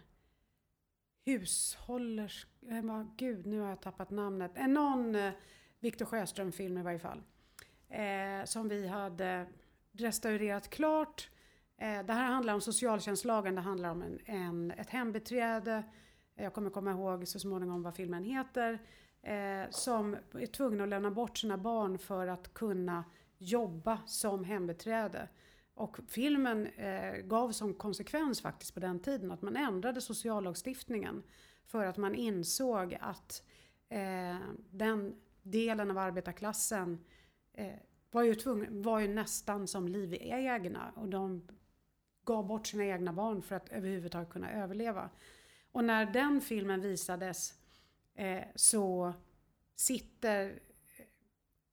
hushållers... 1.25 2.47
Eh, 2.71 3.05
gud, 3.17 3.47
nu 3.47 3.61
har 3.61 3.69
jag 3.69 3.81
tappat 3.81 4.11
namnet. 4.11 4.59
Eh, 4.59 4.69
någon 4.69 5.15
eh, 5.15 5.33
Victor 5.81 6.07
Sjöström-film 6.07 6.79
i 6.79 6.83
varje 6.83 6.99
fall. 6.99 7.23
Eh, 7.89 8.45
som 8.45 8.69
vi 8.69 8.89
hade 8.89 9.47
restaurerat 9.93 10.71
klart. 10.71 11.31
Eh, 11.79 12.03
det 12.03 12.13
här 12.13 12.25
handlar 12.25 12.55
om 12.55 12.61
socialtjänstlagen. 12.61 13.55
Det 13.55 13.61
handlar 13.61 13.91
om 13.91 14.03
en, 14.03 14.19
en, 14.25 14.71
ett 14.71 14.91
hembiträde. 14.91 15.83
Eh, 16.37 16.45
jag 16.45 16.55
kommer 16.55 16.71
komma 16.71 16.91
ihåg 16.91 17.29
så 17.29 17.39
småningom 17.39 17.83
vad 17.83 17.95
filmen 17.95 18.25
heter. 18.25 18.79
Eh, 19.23 19.71
som 19.71 20.17
är 20.33 20.47
tvungna 20.47 20.83
att 20.83 20.89
lämna 20.89 21.11
bort 21.11 21.39
sina 21.39 21.59
barn 21.59 21.99
för 21.99 22.27
att 22.27 22.55
kunna 22.55 23.05
jobba 23.39 23.99
som 24.07 24.45
hembiträde. 24.45 25.29
Och 25.79 25.99
filmen 26.09 26.67
eh, 26.67 27.17
gav 27.17 27.53
som 27.53 27.75
konsekvens 27.75 28.41
faktiskt 28.41 28.75
på 28.75 28.81
den 28.81 29.01
tiden 29.01 29.31
att 29.31 29.43
man 29.43 29.57
ändrade 29.57 30.01
sociallagstiftningen 30.01 31.23
för 31.65 31.87
att 31.87 31.97
man 31.97 32.15
insåg 32.15 32.97
att 33.01 33.43
eh, 33.89 34.37
den 34.71 35.15
delen 35.43 35.91
av 35.91 35.99
arbetarklassen 35.99 37.05
eh, 37.53 37.75
var, 38.11 38.23
ju 38.23 38.35
tvungen, 38.35 38.83
var 38.83 39.01
ju 39.01 39.09
nästan 39.09 39.67
som 39.67 39.89
livegna 39.89 40.93
och 40.97 41.09
de 41.09 41.49
gav 42.25 42.47
bort 42.47 42.67
sina 42.67 42.85
egna 42.85 43.13
barn 43.13 43.43
för 43.43 43.57
att 43.57 43.69
överhuvudtaget 43.69 44.31
kunna 44.31 44.53
överleva. 44.53 45.11
Och 45.73 45.85
när 45.85 46.07
den 46.07 46.41
filmen 46.41 46.81
visades 46.81 47.55
eh, 48.15 48.45
så 48.55 49.13
sitter 49.77 50.47
eh, 50.47 51.05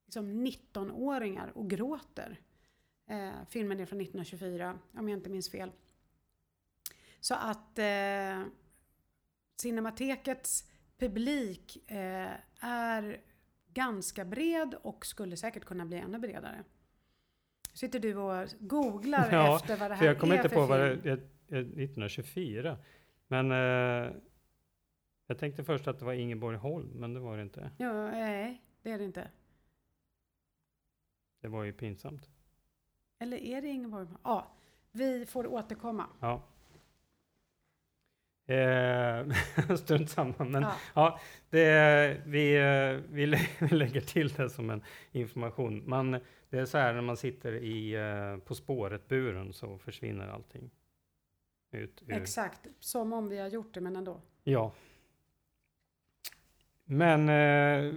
liksom 0.06 0.46
19-åringar 0.46 1.52
och 1.56 1.70
gråter 1.70 2.45
Eh, 3.08 3.32
filmen 3.50 3.80
är 3.80 3.86
från 3.86 4.02
1924, 4.02 4.80
om 4.94 5.10
jag 5.10 5.18
inte 5.18 5.30
minns 5.30 5.52
fel. 5.52 5.72
Så 7.20 7.36
att 7.36 7.80
eh, 7.80 8.44
Cinematekets 9.62 10.72
publik 10.98 11.92
eh, 11.92 12.32
är 12.60 13.22
ganska 13.74 14.26
bred 14.26 14.76
och 14.82 15.06
skulle 15.06 15.38
säkert 15.38 15.66
kunna 15.66 15.86
bli 15.86 15.98
ännu 15.98 16.20
bredare. 16.20 16.64
Sitter 17.74 18.00
du 18.00 18.16
och 18.16 18.50
googlar 18.60 19.30
ja, 19.32 19.56
efter 19.56 19.78
vad 19.78 19.92
det 19.92 19.96
här 19.96 20.02
för 20.02 20.06
jag 20.06 20.20
kommer 20.20 20.36
är 20.36 20.40
inte 20.40 20.50
för 20.50 20.56
på 20.56 20.62
film? 20.62 20.80
vad 20.80 20.80
det 21.04 21.10
är, 21.10 21.62
1924. 21.62 22.78
Men 23.28 23.52
eh, 23.52 24.12
jag 25.28 25.38
tänkte 25.40 25.64
först 25.64 25.88
att 25.88 26.00
det 26.00 26.06
var 26.06 26.14
Ingeborg 26.14 26.58
Holm, 26.58 26.88
men 26.88 27.14
det 27.14 27.20
var 27.20 27.38
det 27.38 27.44
inte. 27.44 27.72
Ja, 27.78 28.12
nej, 28.12 28.62
det 28.82 28.92
är 28.92 28.98
det 28.98 29.04
inte. 29.04 29.28
Det 31.42 31.48
var 31.48 31.64
ju 31.64 31.74
pinsamt. 31.74 32.30
Eller 33.20 33.38
är 33.38 33.62
det 33.62 33.68
Ingeborg? 33.68 34.08
Ja, 34.24 34.48
vi 34.92 35.26
får 35.26 35.48
återkomma. 35.48 36.06
Ja. 36.20 36.42
Eh, 38.48 39.26
strunt 39.78 40.10
samma. 40.10 40.34
Men 40.38 40.64
ja. 40.64 40.76
ja 40.94 41.20
det, 41.50 42.22
vi, 42.26 42.58
vi, 43.10 43.26
lägger 43.76 44.02
till 44.02 44.30
det 44.30 44.50
som 44.50 44.70
en 44.70 44.84
information. 45.12 45.84
Man, 45.90 46.12
det 46.50 46.60
är 46.60 46.66
så 46.66 46.78
här 46.78 46.94
när 46.94 47.02
man 47.02 47.18
sitter 47.18 47.54
i 47.56 47.94
eh, 47.94 48.38
På 48.38 48.56
spåret-buren 48.56 49.54
så 49.54 49.78
försvinner 49.78 50.28
allting. 50.28 50.72
Ut 51.72 52.04
ur. 52.08 52.14
Exakt, 52.14 52.68
som 52.80 53.14
om 53.14 53.30
vi 53.30 53.38
har 53.38 53.48
gjort 53.48 53.74
det 53.74 53.82
men 53.82 53.96
ändå. 53.96 54.22
Ja. 54.44 54.72
Men 56.84 57.30
eh, 57.30 57.94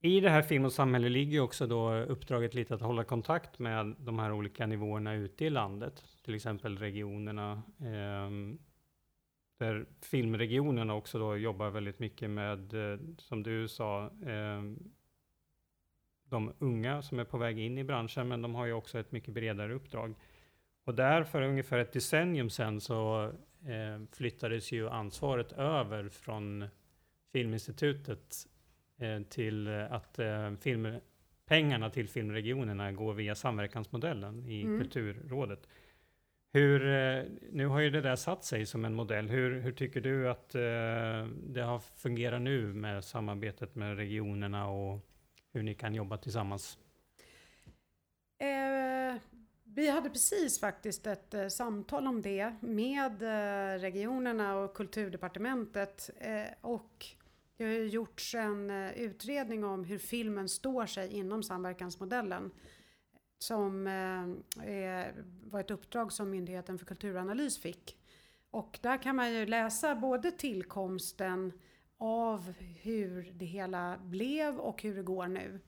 i 0.00 0.20
det 0.20 0.30
här 0.30 0.42
Film 0.42 0.64
och 0.64 0.72
samhälle 0.72 1.08
ligger 1.08 1.40
också 1.40 1.66
då 1.66 1.94
uppdraget 1.94 2.54
lite 2.54 2.74
att 2.74 2.80
hålla 2.80 3.04
kontakt 3.04 3.58
med 3.58 3.94
de 3.98 4.18
här 4.18 4.32
olika 4.32 4.66
nivåerna 4.66 5.14
ute 5.14 5.44
i 5.44 5.50
landet, 5.50 6.04
till 6.24 6.34
exempel 6.34 6.78
regionerna. 6.78 7.62
Eh, 7.80 8.30
där 9.58 9.86
filmregionerna 10.02 10.94
också 10.94 11.18
då 11.18 11.36
jobbar 11.36 11.70
väldigt 11.70 11.98
mycket 11.98 12.30
med, 12.30 12.92
eh, 12.92 12.98
som 13.18 13.42
du 13.42 13.68
sa, 13.68 14.04
eh, 14.04 14.62
de 16.24 16.52
unga 16.58 17.02
som 17.02 17.18
är 17.18 17.24
på 17.24 17.38
väg 17.38 17.58
in 17.58 17.78
i 17.78 17.84
branschen, 17.84 18.28
men 18.28 18.42
de 18.42 18.54
har 18.54 18.66
ju 18.66 18.72
också 18.72 18.98
ett 18.98 19.12
mycket 19.12 19.34
bredare 19.34 19.74
uppdrag. 19.74 20.14
Och 20.84 20.94
där 20.94 21.24
för 21.24 21.42
ungefär 21.42 21.78
ett 21.78 21.92
decennium 21.92 22.50
sedan 22.50 22.80
så 22.80 23.24
eh, 23.66 24.06
flyttades 24.12 24.72
ju 24.72 24.88
ansvaret 24.88 25.52
över 25.52 26.08
från 26.08 26.68
Filminstitutet 27.32 28.46
till 29.28 29.66
eh, 29.66 29.92
att 29.92 30.18
eh, 30.18 30.52
film, 30.60 31.00
pengarna 31.46 31.90
till 31.90 32.08
filmregionerna 32.08 32.92
går 32.92 33.14
via 33.14 33.34
samverkansmodellen 33.34 34.44
i 34.46 34.62
mm. 34.62 34.80
Kulturrådet. 34.80 35.68
Hur, 36.52 36.80
nu 37.52 37.66
har 37.66 37.80
ju 37.80 37.90
det 37.90 38.00
där 38.00 38.16
satt 38.16 38.44
sig 38.44 38.66
som 38.66 38.84
en 38.84 38.94
modell. 38.94 39.28
Hur, 39.28 39.60
hur 39.60 39.72
tycker 39.72 40.00
du 40.00 40.30
att 40.30 40.48
det 40.48 41.62
har 41.62 41.78
fungerat 41.78 42.42
nu 42.42 42.74
med 42.74 43.04
samarbetet 43.04 43.74
med 43.74 43.96
regionerna 43.96 44.68
och 44.68 45.00
hur 45.52 45.62
ni 45.62 45.74
kan 45.74 45.94
jobba 45.94 46.16
tillsammans? 46.16 46.78
Eh, 48.38 49.20
Vi 49.78 49.90
hade 49.90 50.10
precis 50.10 50.60
faktiskt 50.60 51.06
ett 51.06 51.34
eh, 51.34 51.48
samtal 51.48 52.06
om 52.06 52.22
det 52.22 52.54
med 52.60 53.22
eh, 53.22 53.80
regionerna 53.80 54.56
och 54.56 54.74
kulturdepartementet 54.74 56.10
eh, 56.18 56.54
och 56.60 57.06
det 57.58 57.64
har 57.64 57.72
gjorts 57.72 58.34
en 58.34 58.70
eh, 58.70 58.92
utredning 58.92 59.64
om 59.64 59.84
hur 59.84 59.98
filmen 59.98 60.48
står 60.48 60.86
sig 60.86 61.12
inom 61.12 61.42
samverkansmodellen 61.42 62.50
som 63.38 63.86
eh, 63.86 65.04
var 65.50 65.60
ett 65.60 65.70
uppdrag 65.70 66.12
som 66.12 66.30
Myndigheten 66.30 66.78
för 66.78 66.86
kulturanalys 66.86 67.58
fick. 67.58 67.96
Och 68.50 68.78
där 68.82 69.02
kan 69.02 69.16
man 69.16 69.32
ju 69.32 69.46
läsa 69.46 69.94
både 69.94 70.30
tillkomsten 70.30 71.52
av 71.98 72.52
hur 72.82 73.32
det 73.32 73.44
hela 73.44 73.98
blev 73.98 74.58
och 74.58 74.82
hur 74.82 74.96
det 74.96 75.02
går 75.02 75.26
nu. 75.26 75.60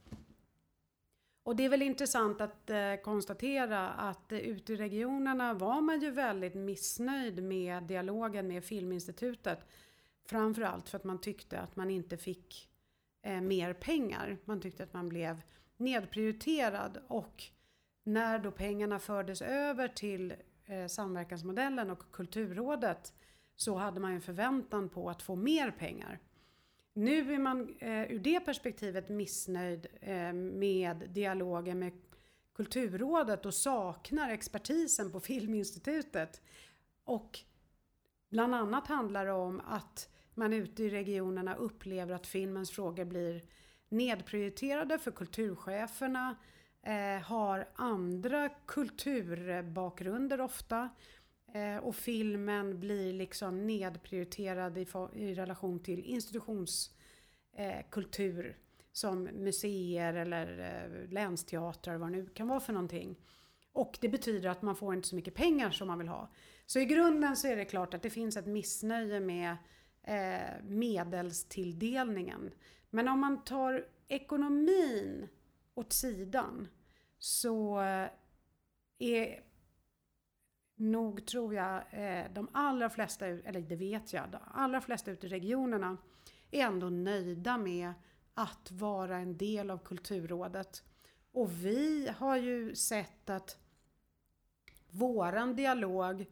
Och 1.42 1.57
det 1.57 1.64
är 1.64 1.68
väl 1.68 1.83
intressant 1.83 2.40
att 2.40 2.70
eh, 2.70 2.94
konstatera 3.05 3.88
att 3.88 4.33
eh, 4.33 4.38
ute 4.38 4.72
i 4.72 4.76
regionerna 4.76 5.55
var 5.55 5.81
man 5.81 6.00
ju 6.00 6.11
väldigt 6.11 6.55
missnöjd 6.55 7.42
med 7.42 7.83
dialogen 7.83 8.48
med 8.48 8.64
Filminstitutet. 8.64 9.59
Framförallt 10.31 10.88
för 10.88 10.97
att 10.97 11.05
man 11.05 11.21
tyckte 11.21 11.61
att 11.61 11.77
man 11.77 11.90
inte 11.90 12.16
fick 12.16 12.69
eh, 13.23 13.40
mer 13.40 13.73
pengar. 13.73 14.38
Man 14.45 14.61
tyckte 14.61 14.83
att 14.83 14.93
man 14.93 15.09
blev 15.09 15.43
nedprioriterad 15.77 16.99
och 17.09 17.45
när 18.05 18.38
då 18.38 18.51
pengarna 18.51 18.99
fördes 18.99 19.43
över 19.43 19.88
till 19.88 20.35
eh, 20.64 20.87
samverkansmodellen 20.87 21.90
och 21.90 22.12
Kulturrådet 22.12 23.12
så 23.57 23.75
hade 23.75 24.01
man 24.01 24.14
ju 24.14 24.21
förväntan 24.21 24.88
på 24.88 25.11
att 25.11 25.23
få 25.23 25.37
mer 25.37 25.71
pengar. 25.71 26.21
Nu 26.93 27.35
är 27.35 27.38
man 27.38 27.77
eh, 27.79 28.12
ur 28.12 28.19
det 28.19 28.40
perspektivet 28.40 29.09
missnöjd 29.09 29.87
eh, 30.01 30.33
med 30.33 31.11
dialogen 31.11 31.79
med 31.79 31.93
Kulturrådet 32.55 33.47
och 33.47 33.55
saknar 33.55 34.31
expertisen 34.31 35.12
på 35.12 35.21
Filminstitutet. 35.21 36.40
Och 37.05 37.40
bland 38.29 38.55
annat 38.55 38.87
handlar 38.87 39.27
det 39.27 39.33
om 39.33 39.61
att 39.61 40.09
man 40.40 40.53
ute 40.53 40.83
i 40.83 40.90
regionerna 40.90 41.55
upplever 41.55 42.14
att 42.14 42.26
filmens 42.26 42.70
frågor 42.70 43.05
blir 43.05 43.42
nedprioriterade 43.88 44.98
för 44.98 45.11
kulturcheferna 45.11 46.37
eh, 46.83 47.22
har 47.22 47.68
andra 47.74 48.48
kulturbakgrunder 48.66 50.40
ofta. 50.40 50.90
Eh, 51.55 51.76
och 51.76 51.96
filmen 51.96 52.81
blir 52.81 53.12
liksom 53.12 53.66
nedprioriterad 53.66 54.79
i, 54.79 54.87
i 55.14 55.35
relation 55.35 55.83
till 55.83 56.05
institutionskultur. 56.05 58.46
Eh, 58.46 58.53
som 58.92 59.22
museer 59.22 60.14
eller 60.14 60.59
eh, 60.59 61.12
länsteatrar, 61.12 61.96
vad 61.96 62.12
det 62.12 62.16
nu 62.16 62.26
kan 62.26 62.48
vara 62.48 62.61
för 62.61 62.72
någonting. 62.72 63.16
Och 63.72 63.98
det 64.00 64.09
betyder 64.09 64.48
att 64.48 64.62
man 64.62 64.76
får 64.76 64.94
inte 64.94 65.09
så 65.09 65.16
mycket 65.16 65.35
pengar 65.35 65.70
som 65.70 65.88
man 65.88 65.98
vill 65.98 66.09
ha. 66.09 66.31
Så 66.66 66.79
i 66.79 66.85
grunden 66.85 67.37
så 67.37 67.48
är 67.48 67.57
det 67.57 67.64
klart 67.64 67.94
att 67.94 68.03
det 68.03 68.11
finns 68.11 68.37
ett 68.37 68.46
missnöje 68.46 69.20
med 69.20 69.57
eh, 70.03 70.63
medelstilldelningen. 70.63 72.51
Men 72.91 73.09
om 73.09 73.21
man 73.21 73.45
tar 73.45 73.87
ekonomin 74.09 75.29
åt 75.75 75.93
sidan 75.93 76.69
så 77.19 77.81
eh, 77.81 78.09
är 78.99 79.43
nog 80.75 81.27
tror 81.27 81.55
jag 81.55 81.83
eh, 81.91 82.33
de 82.33 82.49
allra 82.53 82.91
flesta, 82.91 83.27
eller 83.27 83.61
det 83.61 83.77
vet 83.77 84.13
jag, 84.13 84.31
de 84.31 84.39
allra 84.55 84.81
flesta 84.81 85.11
ute 85.11 85.27
i 85.27 85.31
regionerna 85.31 85.97
är 86.51 86.67
ändå 86.67 86.91
nöjda 86.91 87.59
med 87.59 87.93
att 88.35 88.71
vara 88.71 89.17
en 89.17 89.37
del 89.37 89.71
av 89.71 89.79
Kulturrådet. 89.79 90.85
Och 91.33 91.65
vi 91.65 92.09
har 92.19 92.37
ju 92.37 92.75
sett 92.75 93.31
att 93.31 93.59
våran 94.91 95.57
dialog 95.57 96.27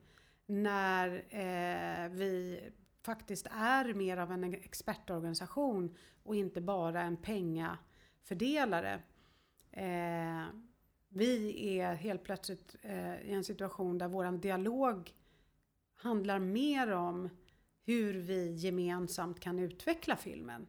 när 0.47 1.09
eh, 1.29 2.09
vi 2.11 2.61
faktiskt 3.03 3.47
är 3.51 3.95
mer 3.95 4.17
av 4.17 4.33
en 4.33 4.55
expertorganisation 4.55 5.97
och 6.23 6.37
inte 6.37 6.61
bara 6.61 7.03
en 7.03 7.17
pengafördelare. 7.17 9.03
Eh, 9.71 10.45
vi 11.09 11.69
är 11.79 11.95
helt 11.95 12.25
plötsligt 12.25 12.77
eh, 12.83 13.21
i 13.21 13.33
en 13.33 13.45
situation 13.45 13.99
där 13.99 14.09
våran 14.09 14.41
dialog 14.41 15.15
handlar 15.97 16.39
mer 16.39 16.93
om 16.93 17.29
hur 17.85 18.15
vi 18.15 18.55
gemensamt 18.55 19.41
kan 19.41 19.59
utveckla 19.59 20.17
filmen. 20.17 20.67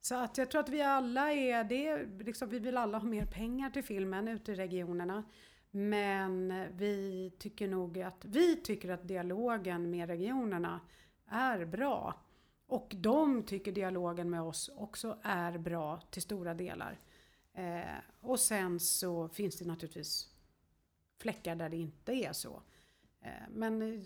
Så 0.00 0.14
att 0.14 0.38
jag 0.38 0.50
tror 0.50 0.60
att 0.60 0.68
vi 0.68 0.82
alla 0.82 1.32
är 1.32 1.64
det, 1.64 2.06
liksom, 2.24 2.48
vi 2.48 2.58
vill 2.58 2.76
alla 2.76 2.98
ha 2.98 3.08
mer 3.08 3.26
pengar 3.26 3.70
till 3.70 3.82
filmen 3.82 4.28
ute 4.28 4.52
i 4.52 4.54
regionerna. 4.54 5.24
Men 5.70 6.54
vi 6.76 7.32
tycker 7.38 7.68
nog 7.68 8.00
att, 8.00 8.24
vi 8.24 8.56
tycker 8.56 8.90
att 8.90 9.08
dialogen 9.08 9.90
med 9.90 10.08
regionerna 10.08 10.80
är 11.28 11.64
bra. 11.64 12.14
Och 12.66 12.94
de 12.96 13.42
tycker 13.42 13.72
dialogen 13.72 14.30
med 14.30 14.42
oss 14.42 14.70
också 14.76 15.18
är 15.22 15.58
bra 15.58 16.00
till 16.10 16.22
stora 16.22 16.54
delar. 16.54 17.00
Eh, 17.52 17.98
och 18.20 18.40
sen 18.40 18.80
så 18.80 19.28
finns 19.28 19.58
det 19.58 19.64
naturligtvis 19.64 20.30
fläckar 21.18 21.56
där 21.56 21.68
det 21.68 21.76
inte 21.76 22.12
är 22.12 22.32
så. 22.32 22.62
Eh, 23.20 23.30
men 23.50 23.82
eh, 23.82 24.00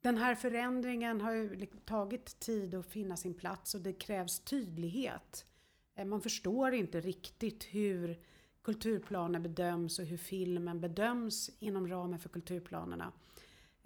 den 0.00 0.16
här 0.16 0.34
förändringen 0.34 1.20
har 1.20 1.32
ju 1.32 1.66
tagit 1.66 2.40
tid 2.40 2.74
att 2.74 2.86
finna 2.86 3.16
sin 3.16 3.34
plats 3.34 3.74
och 3.74 3.80
det 3.80 3.92
krävs 3.92 4.40
tydlighet. 4.40 5.46
Eh, 5.94 6.04
man 6.04 6.20
förstår 6.20 6.74
inte 6.74 7.00
riktigt 7.00 7.64
hur 7.64 8.22
kulturplaner 8.62 9.38
bedöms 9.38 9.98
och 9.98 10.04
hur 10.04 10.16
filmen 10.16 10.80
bedöms 10.80 11.50
inom 11.58 11.88
ramen 11.88 12.18
för 12.18 12.28
kulturplanerna 12.28 13.12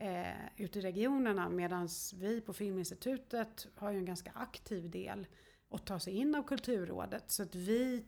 eh, 0.02 0.34
ute 0.56 0.78
i 0.78 0.82
regionerna 0.82 1.48
medan 1.48 1.88
vi 2.14 2.40
på 2.40 2.52
Filminstitutet 2.52 3.66
har 3.74 3.90
ju 3.90 3.98
en 3.98 4.04
ganska 4.04 4.32
aktiv 4.34 4.90
del 4.90 5.26
att 5.70 5.86
ta 5.86 6.00
sig 6.00 6.14
in 6.14 6.34
av 6.34 6.42
Kulturrådet. 6.42 7.30
Så 7.30 7.42
att 7.42 7.54
vi 7.54 8.04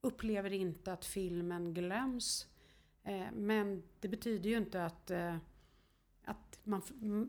upplever 0.00 0.52
inte 0.52 0.92
att 0.92 1.04
filmen 1.04 1.74
glöms. 1.74 2.46
Eh, 3.04 3.32
men 3.32 3.82
det 4.00 4.08
betyder 4.08 4.50
ju 4.50 4.56
inte 4.56 4.84
att, 4.84 5.10
eh, 5.10 5.36
att 6.24 6.60
man, 6.62 6.82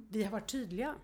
vi 0.09 0.23
har 0.23 0.31
varit 0.31 0.51
tydliga. 0.51 0.95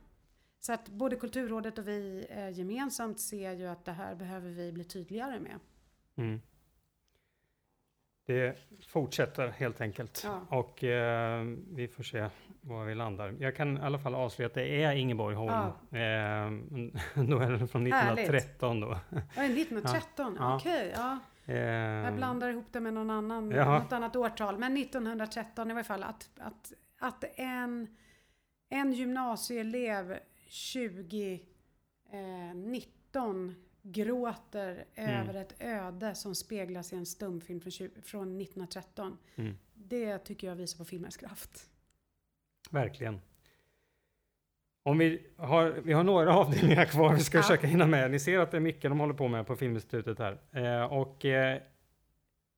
Så 0.60 0.73
att 0.73 0.89
både 0.89 1.15
Kulturrådet 1.15 1.77
och 1.77 1.88
vi 1.88 2.27
eh, 2.30 2.49
gemensamt 2.49 3.19
ser 3.19 3.51
ju 3.51 3.67
att 3.67 3.86
det 3.86 3.91
här 3.91 4.15
behöver 4.15 4.49
vi 4.49 4.71
bli 4.71 4.84
tydligare 4.84 5.39
med. 5.39 5.60
Mm. 6.15 6.41
Det 8.25 8.58
fortsätter 8.88 9.47
helt 9.47 9.82
enkelt. 9.82 10.21
Ja. 10.25 10.45
Och 10.49 10.84
eh, 10.84 11.45
vi 11.71 11.88
får 11.88 12.04
se 12.04 12.30
var 12.62 12.86
vi 12.86 12.95
landar. 12.95 13.36
Jag 13.39 13.56
kan 13.56 13.78
i 13.78 13.82
alla 13.82 14.00
fall 14.00 14.15
avslöja 14.15 14.47
att 14.47 14.54
det 14.54 14.84
är 14.84 14.95
Ingeborg 14.95 15.36
Holm. 15.36 15.52
Ja. 15.52 15.67
Eh, 15.97 16.52
då 17.24 17.39
är 17.39 17.52
den 17.52 17.67
från 17.67 17.88
1913 17.88 18.82
Härligt. 18.82 18.82
då. 18.82 18.97
Ja, 19.36 19.43
1913, 19.43 20.36
ja. 20.39 20.56
okej. 20.56 20.93
Ja. 20.95 21.19
Eh, 21.45 21.58
jag 21.58 22.15
blandar 22.15 22.50
ihop 22.50 22.65
det 22.71 22.80
med 22.80 22.93
någon 22.93 23.10
annan, 23.10 23.52
ja. 23.52 23.80
något 23.80 23.93
annat 23.93 24.15
årtal. 24.15 24.58
Men 24.58 24.78
1913 24.78 25.71
i 25.71 25.74
varje 25.74 25.84
fall. 25.84 26.04
Att, 26.04 26.30
att, 26.39 26.74
att 27.00 27.24
en, 27.36 27.88
en 28.69 28.93
gymnasieelev 28.93 30.17
2019 30.74 33.50
eh, 33.50 33.56
gråter 33.82 34.86
mm. 34.95 35.21
över 35.21 35.41
ett 35.41 35.62
öde 35.62 36.15
som 36.15 36.36
speglas 36.36 36.93
i 36.93 36.95
en 36.95 37.06
stumfilm 37.06 37.60
från, 37.60 37.89
från 38.04 38.41
1913. 38.41 39.17
Mm. 39.36 39.58
Det 39.74 40.17
tycker 40.17 40.47
jag 40.47 40.56
visar 40.56 40.78
på 40.78 40.86
filmens 40.86 41.17
kraft. 41.17 41.71
Verkligen. 42.72 43.22
Om 44.84 44.98
vi 44.98 45.28
har, 45.38 45.76
vi 45.84 45.94
har 45.94 46.04
några 46.04 46.36
avdelningar 46.38 46.86
kvar 46.86 47.14
vi 47.14 47.20
ska 47.20 47.38
ja. 47.38 47.42
försöka 47.42 47.68
hinna 47.68 47.88
med. 47.88 48.12
Ni 48.12 48.20
ser 48.20 48.40
att 48.40 48.52
det 48.52 48.58
är 48.58 48.62
mycket 48.62 48.92
de 48.92 49.00
håller 49.00 49.14
på 49.14 49.28
med 49.28 49.48
på 49.48 49.56
Filminstitutet 49.56 50.20
här. 50.20 50.38
Eh, 50.52 50.84
och 50.84 51.26
eh, 51.26 51.62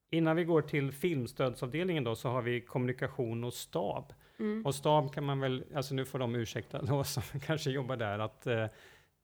innan 0.10 0.36
vi 0.36 0.44
går 0.44 0.62
till 0.62 0.92
filmstödsavdelningen 0.92 2.04
då 2.04 2.16
så 2.16 2.30
har 2.30 2.42
vi 2.42 2.62
kommunikation 2.62 3.44
och 3.44 3.54
stab. 3.54 4.14
Mm. 4.40 4.66
Och 4.66 4.76
stab 4.76 5.14
kan 5.14 5.24
man 5.24 5.40
väl, 5.40 5.64
alltså 5.76 5.96
nu 5.96 6.06
får 6.06 6.20
de 6.20 6.36
ursäkta 6.36 6.82
då 6.82 7.04
som 7.04 7.24
kanske 7.46 7.72
jobbar 7.72 7.98
där, 7.98 8.20
att 8.20 8.48
eh, 8.48 8.66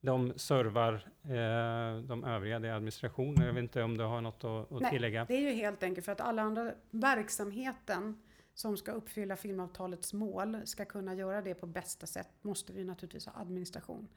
de 0.02 0.34
servar 0.36 0.93
eh, 1.23 2.02
de 2.02 2.23
övriga, 2.23 2.60
det 2.60 2.67
är 2.67 2.73
administration. 2.73 3.36
Jag 3.39 3.54
vet 3.54 3.58
inte 3.58 3.84
om 3.84 3.97
du 3.97 4.04
har 4.04 4.21
något 4.21 4.43
att, 4.43 4.71
att 4.71 4.82
Nej, 4.82 4.91
tillägga? 4.91 5.25
det 5.25 5.34
är 5.34 5.41
ju 5.41 5.54
helt 5.54 5.84
enkelt 5.84 6.06
för 6.06 6.12
att 6.12 6.21
alla 6.21 6.41
andra 6.41 6.71
verksamheten 6.91 8.21
som 8.59 8.77
ska 8.77 8.91
uppfylla 8.91 9.35
filmavtalets 9.35 10.13
mål 10.13 10.57
ska 10.65 10.85
kunna 10.85 11.15
göra 11.15 11.41
det 11.41 11.53
på 11.53 11.65
bästa 11.65 12.07
sätt 12.07 12.29
måste 12.41 12.73
vi 12.73 12.83
naturligtvis 12.83 13.25
ha 13.25 13.41
administration. 13.41 14.07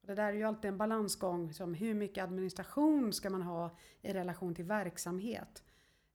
Och 0.00 0.06
det 0.06 0.14
där 0.14 0.28
är 0.28 0.32
ju 0.32 0.42
alltid 0.42 0.68
en 0.68 0.78
balansgång 0.78 1.52
som 1.52 1.74
hur 1.74 1.94
mycket 1.94 2.24
administration 2.24 3.12
ska 3.12 3.30
man 3.30 3.42
ha 3.42 3.76
i 4.02 4.12
relation 4.12 4.54
till 4.54 4.64
verksamhet. 4.64 5.64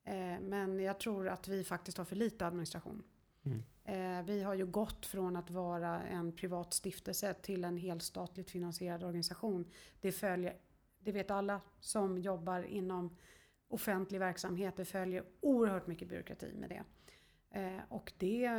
Eh, 0.03 0.39
men 0.41 0.79
jag 0.79 0.99
tror 0.99 1.29
att 1.29 1.47
vi 1.47 1.63
faktiskt 1.63 1.97
har 1.97 2.05
för 2.05 2.15
lite 2.15 2.45
administration. 2.45 3.03
Mm. 3.43 3.63
Eh, 3.83 4.25
vi 4.25 4.43
har 4.43 4.53
ju 4.53 4.65
gått 4.65 5.05
från 5.05 5.35
att 5.35 5.49
vara 5.49 6.01
en 6.01 6.31
privat 6.31 6.73
stiftelse 6.73 7.33
till 7.33 7.63
en 7.63 7.77
helstatligt 7.77 8.51
finansierad 8.51 9.03
organisation. 9.03 9.65
Det 10.01 10.11
följer, 10.11 10.55
det 10.99 11.11
vet 11.11 11.31
alla 11.31 11.61
som 11.79 12.17
jobbar 12.17 12.63
inom 12.63 13.17
offentlig 13.67 14.19
verksamhet, 14.19 14.75
det 14.77 14.85
följer 14.85 15.23
oerhört 15.39 15.87
mycket 15.87 16.09
byråkrati 16.09 16.53
med 16.53 16.69
det. 16.69 16.83
Eh, 17.51 17.79
och 17.89 18.13
det 18.17 18.49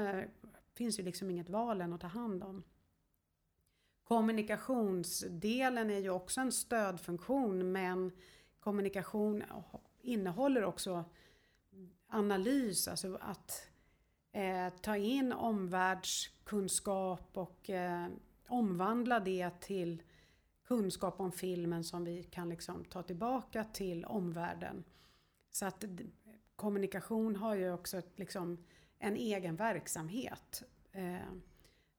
finns 0.74 0.98
ju 0.98 1.02
liksom 1.02 1.30
inget 1.30 1.50
val 1.50 1.80
än 1.80 1.92
att 1.92 2.00
ta 2.00 2.06
hand 2.06 2.42
om. 2.42 2.62
Kommunikationsdelen 4.04 5.90
är 5.90 5.98
ju 5.98 6.10
också 6.10 6.40
en 6.40 6.52
stödfunktion 6.52 7.72
men 7.72 8.12
kommunikation 8.60 9.44
innehåller 10.00 10.64
också 10.64 11.04
analys, 12.06 12.88
alltså 12.88 13.18
att 13.20 13.68
eh, 14.32 14.68
ta 14.80 14.96
in 14.96 15.32
omvärldskunskap 15.32 17.30
och 17.32 17.70
eh, 17.70 18.06
omvandla 18.48 19.20
det 19.20 19.50
till 19.60 20.02
kunskap 20.64 21.20
om 21.20 21.32
filmen 21.32 21.84
som 21.84 22.04
vi 22.04 22.22
kan 22.22 22.48
liksom 22.48 22.84
ta 22.84 23.02
tillbaka 23.02 23.64
till 23.64 24.04
omvärlden. 24.04 24.84
Så 25.50 25.66
att 25.66 25.84
kommunikation 26.56 27.36
har 27.36 27.54
ju 27.54 27.72
också 27.72 27.98
ett, 27.98 28.18
liksom, 28.18 28.64
en 29.02 29.16
egen 29.16 29.56
verksamhet. 29.56 30.62
Eh, 30.92 31.32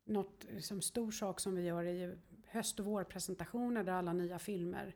något 0.05 0.45
som 0.59 0.81
stor 0.81 1.11
sak 1.11 1.39
som 1.39 1.55
vi 1.55 1.61
gör 1.61 1.85
är 1.85 1.93
ju 1.93 2.17
höst 2.47 2.79
och 2.79 2.85
vårpresentationer 2.85 3.83
där 3.83 3.93
alla 3.93 4.13
nya 4.13 4.39
filmer 4.39 4.95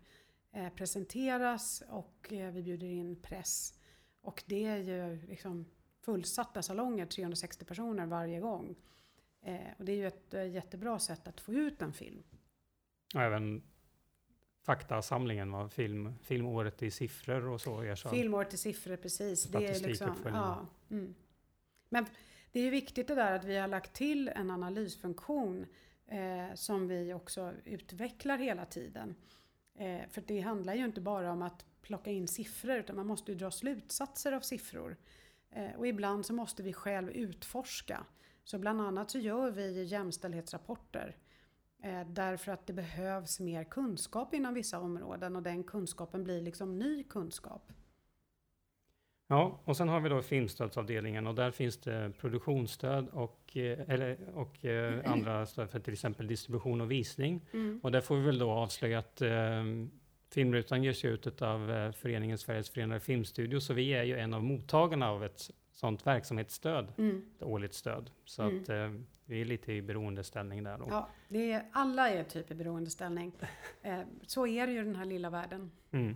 eh, 0.52 0.70
presenteras 0.70 1.84
och 1.89 2.34
eh, 2.34 2.52
vi 2.52 2.63
bjuder 2.63 2.88
in 2.88 3.15
press. 3.15 3.80
Och 4.22 4.43
det 4.46 4.65
är 4.65 4.78
ju 4.78 5.28
liksom 5.28 5.65
fullsatta 6.02 6.62
salonger, 6.62 7.06
360 7.06 7.65
personer 7.65 8.06
varje 8.06 8.39
gång. 8.39 8.76
Eh, 9.41 9.56
och 9.78 9.86
det 9.86 9.91
är 9.91 9.98
ju 9.98 10.08
ett 10.08 10.34
eh, 10.34 10.50
jättebra 10.50 11.00
sätt 11.00 11.28
att 11.28 11.41
få 11.41 11.54
ut 11.54 11.82
en 11.82 11.93
film. 11.93 12.24
Och 13.15 13.22
även 13.22 13.63
faktasamlingen, 14.65 15.70
film, 15.70 16.13
filmåret 16.22 16.84
i 16.84 16.91
siffror 16.91 17.48
och 17.48 17.62
så. 17.62 17.96
så 17.96 18.10
filmåret 18.10 18.54
i 18.54 18.58
siffror, 18.58 18.96
precis. 18.96 19.43
Det 19.43 19.67
är 19.67 19.80
liksom, 19.80 20.15
ja, 20.26 20.65
mm. 20.89 21.15
Men 21.89 22.06
det 22.52 22.60
är 22.60 22.63
ju 22.63 22.69
viktigt 22.69 23.08
det 23.08 23.15
där 23.15 23.36
att 23.36 23.45
vi 23.45 23.58
har 23.58 23.67
lagt 23.67 23.93
till 23.93 24.28
en 24.28 24.52
analysfunktion 24.52 25.65
eh, 26.08 26.56
som 26.56 26.88
vi 26.88 27.13
också 27.13 27.54
utvecklar 27.65 28.38
hela 28.38 28.65
tiden. 28.65 29.15
Eh, 29.76 30.10
för 30.10 30.23
det 30.28 30.41
handlar 30.41 30.76
ju 30.76 30.86
inte 30.86 31.02
bara 31.02 31.32
om 31.32 31.41
att 31.41 31.65
plocka 31.82 32.12
in 32.12 32.28
siffror 32.28 32.78
utan 32.78 32.95
man 32.95 33.08
måste 33.08 33.32
ju 33.32 33.38
dra 33.38 33.52
slutsatser 33.52 34.32
av 34.32 34.41
siffror. 34.41 34.97
Eh, 35.52 35.76
och 35.78 35.88
ibland 35.88 36.26
så 36.26 36.34
måste 36.34 36.63
vi 36.63 36.73
själv 36.73 37.10
utforska. 37.10 38.06
Så 38.43 38.60
bland 38.60 38.82
annat 38.82 39.12
så 39.12 39.19
gör 39.19 39.52
vi 39.52 39.84
jämställdhetsrapporter 39.84 41.15
eh, 41.84 42.08
därför 42.08 42.52
att 42.52 42.67
det 42.67 42.73
behövs 42.73 43.39
mer 43.39 43.63
kunskap 43.63 44.34
inom 44.34 44.54
vissa 44.54 44.80
områden 44.80 45.36
och 45.36 45.43
den 45.43 45.63
kunskapen 45.63 46.23
blir 46.23 46.41
liksom 46.41 46.80
ny 46.80 47.04
kunskap. 47.04 47.71
Ja, 49.27 49.59
och 49.65 49.77
sen 49.77 49.89
har 49.89 49.99
vi 49.99 50.09
då 50.09 50.21
filmstödsavdelningen 50.21 51.27
och 51.27 51.35
där 51.35 51.51
finns 51.51 51.77
det 51.77 52.11
produktionsstöd 52.17 53.07
och, 53.09 53.57
eh, 53.57 53.79
eller, 53.89 54.17
och 54.33 54.65
eh, 54.65 55.11
andra 55.11 55.45
stöd 55.45 55.69
för 55.69 55.79
till 55.79 55.93
exempel 55.93 56.27
distribution 56.27 56.81
och 56.81 56.91
visning. 56.91 57.45
Mm. 57.53 57.79
Och 57.83 57.91
där 57.91 58.01
får 58.01 58.15
vi 58.15 58.21
väl 58.21 58.39
då 58.39 58.51
avslöja 58.51 58.99
att 58.99 59.21
eh, 59.21 59.63
Filmrutan 60.33 60.83
ges 60.83 61.05
ut 61.05 61.41
av 61.41 61.71
eh, 61.71 61.91
föreningen 61.91 62.37
Sveriges 62.37 62.69
Förenade 62.69 62.99
Filmstudios, 62.99 63.65
så 63.65 63.73
vi 63.73 63.89
är 63.89 64.03
ju 64.03 64.17
en 64.17 64.33
av 64.33 64.43
mottagarna 64.43 65.09
av 65.09 65.23
ett 65.23 65.51
sånt 65.71 66.07
verksamhetsstöd, 66.07 66.93
mm. 66.97 67.25
ett 67.35 67.43
årligt 67.43 67.73
stöd. 67.73 68.09
Så 68.25 68.43
mm. 68.43 68.61
att 68.61 68.69
eh, 68.69 68.91
vi 69.25 69.41
är 69.41 69.45
lite 69.45 69.73
i 69.73 69.81
beroendeställning 69.81 70.63
där. 70.63 70.77
Då. 70.77 70.85
Ja, 70.89 71.09
det 71.27 71.51
är, 71.51 71.65
alla 71.71 72.09
är 72.09 72.23
typ 72.23 72.51
i 72.51 72.55
beroendeställning. 72.55 73.31
eh, 73.81 73.99
så 74.27 74.47
är 74.47 74.67
det 74.67 74.73
ju 74.73 74.79
i 74.81 74.83
den 74.83 74.95
här 74.95 75.05
lilla 75.05 75.29
världen. 75.29 75.71
Mm. 75.91 76.15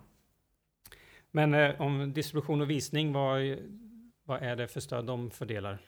Men 1.32 1.54
eh, 1.54 1.82
om 1.82 2.14
distribution 2.14 2.62
och 2.62 2.70
visning, 2.70 3.14
vad, 3.14 3.42
vad 4.24 4.44
är 4.44 4.56
det 4.56 4.68
för 4.68 4.80
stöd 4.80 5.06
de 5.06 5.32
fördelar? 5.32 5.80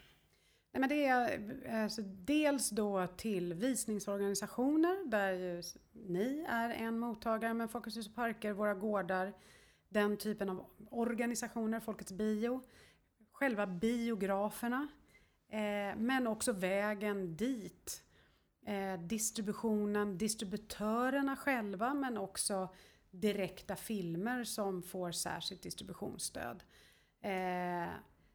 Nej, 0.73 0.79
men 0.79 0.89
det 0.89 1.06
är 1.06 1.84
alltså, 1.84 2.01
dels 2.06 2.69
då 2.69 3.08
till 3.08 3.53
visningsorganisationer 3.53 5.10
där 5.10 5.34
ju 5.34 5.63
ni 5.93 6.45
är 6.49 6.69
en 6.69 6.99
mottagare 6.99 7.53
med 7.53 7.71
Folkets 7.71 7.97
hus 7.97 8.08
och 8.08 8.15
parker, 8.15 8.53
våra 8.53 8.73
gårdar, 8.73 9.34
den 9.89 10.17
typen 10.17 10.49
av 10.49 10.65
organisationer, 10.89 11.79
Folkets 11.79 12.12
bio, 12.12 12.62
själva 13.32 13.67
biograferna, 13.67 14.88
eh, 15.49 15.97
men 15.97 16.27
också 16.27 16.51
vägen 16.51 17.36
dit, 17.36 18.03
eh, 18.65 18.99
distributionen, 18.99 20.17
distributörerna 20.17 21.36
själva, 21.36 21.93
men 21.93 22.17
också 22.17 22.69
direkta 23.13 23.76
filmer 23.76 24.43
som 24.43 24.84
får 24.84 25.12
särskilt 25.12 25.62
distributionsstöd. 25.62 26.63
Eh, 27.21 27.89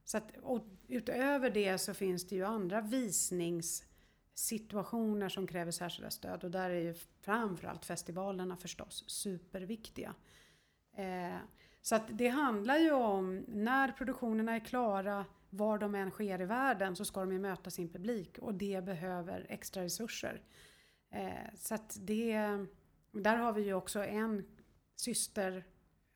så 0.05 0.17
att, 0.17 0.37
och 0.43 0.65
utöver 0.89 1.51
det 1.51 1.79
så 1.79 1.95
finns 1.95 2.27
det 2.27 2.35
ju 2.35 2.45
andra 2.45 2.81
visningssituationer 2.81 5.29
som 5.29 5.47
kräver 5.47 5.71
särskilda 5.71 6.11
stöd 6.11 6.45
och 6.45 6.51
där 6.51 6.71
är 6.71 6.81
ju 6.81 6.95
framförallt 7.21 7.85
festivalerna 7.85 8.57
förstås 8.57 9.05
superviktiga. 9.07 10.15
Eh, 10.97 11.37
så 11.83 11.95
att 11.95 12.07
det 12.09 12.29
handlar 12.29 12.79
ju 12.79 12.93
om 12.93 13.45
när 13.49 13.93
produktionerna 13.93 14.55
är 14.55 14.61
klara, 14.61 15.25
var 15.51 15.79
de 15.79 15.95
än 15.95 16.11
sker 16.11 16.41
i 16.41 16.45
världen 16.45 16.97
så 16.97 17.05
ska 17.05 17.21
de 17.21 17.33
ju 17.33 17.39
möta 17.39 17.71
sin 17.71 17.93
publik 17.93 18.39
och 18.39 18.55
det 18.55 18.85
behöver 18.85 19.47
extra 19.49 19.85
resurser. 19.85 20.43
Eh, 21.11 21.55
så 21.55 21.75
att 21.75 21.99
det, 22.01 22.35
där 23.13 23.37
har 23.37 23.53
vi 23.53 23.63
ju 23.63 23.75
också 23.75 24.05
en 24.05 24.45
syster 25.01 25.65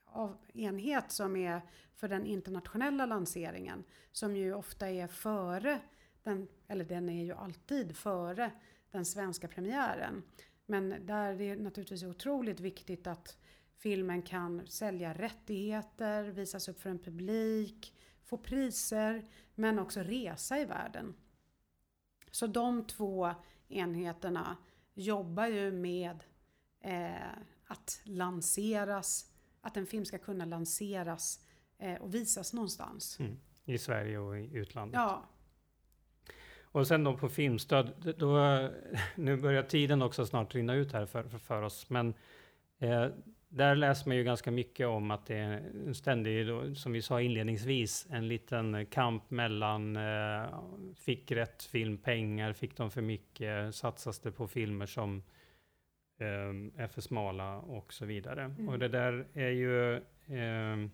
av 0.04 0.36
enhet 0.54 1.12
som 1.12 1.36
är 1.36 1.60
för 1.94 2.08
den 2.08 2.26
internationella 2.26 3.06
lanseringen 3.06 3.84
som 4.12 4.36
ju 4.36 4.54
ofta 4.54 4.90
är 4.90 5.06
före 5.06 5.80
den, 6.22 6.48
eller 6.68 6.84
den 6.84 7.08
är 7.08 7.24
ju 7.24 7.32
alltid 7.32 7.96
före 7.96 8.52
den 8.90 9.04
svenska 9.04 9.48
premiären. 9.48 10.22
Men 10.66 11.06
där 11.06 11.30
är 11.30 11.56
det 11.56 11.56
naturligtvis 11.56 12.02
otroligt 12.02 12.60
viktigt 12.60 13.06
att 13.06 13.38
filmen 13.76 14.22
kan 14.22 14.66
sälja 14.66 15.12
rättigheter, 15.14 16.24
visas 16.24 16.68
upp 16.68 16.80
för 16.80 16.90
en 16.90 16.98
publik, 16.98 17.94
få 18.24 18.38
priser 18.38 19.28
men 19.54 19.78
också 19.78 20.00
resa 20.00 20.60
i 20.60 20.64
världen. 20.64 21.14
Så 22.30 22.46
de 22.46 22.86
två 22.86 23.34
enheterna 23.68 24.56
jobbar 24.94 25.46
ju 25.46 25.72
med 25.72 26.24
eh, 26.80 27.32
att 27.72 28.00
lanseras 28.04 29.32
att 29.60 29.76
en 29.76 29.86
film 29.86 30.04
ska 30.04 30.18
kunna 30.18 30.44
lanseras 30.44 31.40
eh, 31.78 31.94
och 31.94 32.14
visas 32.14 32.52
någonstans. 32.52 33.20
Mm. 33.20 33.38
I 33.64 33.78
Sverige 33.78 34.18
och 34.18 34.38
i 34.38 34.50
utlandet. 34.52 34.94
Ja. 34.94 35.28
Och 36.62 36.86
sen 36.86 37.04
då 37.04 37.16
på 37.16 37.28
filmstöd, 37.28 38.14
då, 38.18 38.38
nu 39.14 39.36
börjar 39.36 39.62
tiden 39.62 40.02
också 40.02 40.26
snart 40.26 40.54
rinna 40.54 40.74
ut 40.74 40.92
här 40.92 41.06
för, 41.06 41.22
för, 41.22 41.38
för 41.38 41.62
oss, 41.62 41.90
men 41.90 42.14
eh, 42.78 43.06
där 43.48 43.74
läser 43.74 44.08
man 44.08 44.16
ju 44.16 44.24
ganska 44.24 44.50
mycket 44.50 44.86
om 44.86 45.10
att 45.10 45.26
det 45.26 45.36
är 45.36 45.50
en 45.86 45.94
ständig, 45.94 46.46
då, 46.46 46.74
som 46.74 46.92
vi 46.92 47.02
sa 47.02 47.20
inledningsvis, 47.20 48.06
en 48.10 48.28
liten 48.28 48.86
kamp 48.86 49.30
mellan 49.30 49.96
eh, 49.96 50.60
fick 50.96 51.30
rätt 51.30 51.62
film 51.62 51.98
pengar, 51.98 52.52
fick 52.52 52.76
de 52.76 52.90
för 52.90 53.02
mycket, 53.02 53.74
satsas 53.74 54.18
det 54.18 54.32
på 54.32 54.48
filmer 54.48 54.86
som 54.86 55.22
är 56.76 56.86
för 56.86 57.00
smala 57.00 57.56
och 57.56 57.92
så 57.92 58.04
vidare. 58.04 58.44
Mm. 58.44 58.68
Och 58.68 58.78
det 58.78 58.88
där 58.88 59.26
är 59.34 59.50
ju 59.50 59.94
eh, 59.96 60.88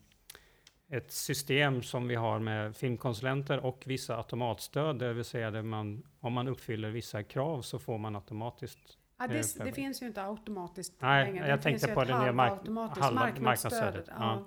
ett 0.90 1.10
system 1.12 1.82
som 1.82 2.08
vi 2.08 2.14
har 2.14 2.38
med 2.38 2.76
filmkonsulenter 2.76 3.58
och 3.58 3.82
vissa 3.86 4.16
automatstöd, 4.16 4.98
det 4.98 5.12
vill 5.12 5.24
säga 5.24 5.48
att 5.48 5.64
man, 5.64 6.02
om 6.20 6.32
man 6.32 6.48
uppfyller 6.48 6.90
vissa 6.90 7.22
krav 7.22 7.62
så 7.62 7.78
får 7.78 7.98
man 7.98 8.16
automatiskt 8.16 8.98
Ja, 9.18 9.26
det, 9.26 9.64
det 9.64 9.72
finns 9.72 10.02
ju 10.02 10.06
inte 10.06 10.22
automatiskt 10.22 10.94
Nej, 10.98 11.24
längre. 11.24 11.48
jag 11.48 11.62
tänkte 11.62 11.88
på 11.88 12.04
det 12.04 12.20
nya 12.20 12.32
mark 12.32 12.68
marknadsstödet. 12.68 13.14
marknadsstödet. 13.14 14.04
Ja. 14.08 14.46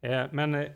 Ja. 0.00 0.08
Eh, 0.08 0.28
men 0.32 0.54
eh, 0.54 0.70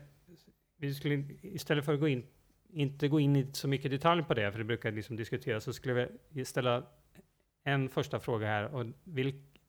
vi 0.77 0.93
skulle 0.93 1.23
istället 1.41 1.85
för 1.85 1.93
att 1.93 1.99
gå 1.99 2.07
in, 2.07 2.25
inte 2.69 3.07
gå 3.07 3.19
in 3.19 3.35
i 3.35 3.47
så 3.53 3.67
mycket 3.67 3.91
detalj 3.91 4.23
på 4.23 4.33
det, 4.33 4.51
för 4.51 4.59
det 4.59 4.65
brukar 4.65 4.91
liksom 4.91 5.15
diskuteras, 5.15 5.63
så 5.63 5.73
skulle 5.73 6.09
vi 6.29 6.45
ställa 6.45 6.83
en 7.63 7.89
första 7.89 8.19
fråga 8.19 8.47
här 8.47 8.75
och, 8.75 8.85
vilk, 9.03 9.61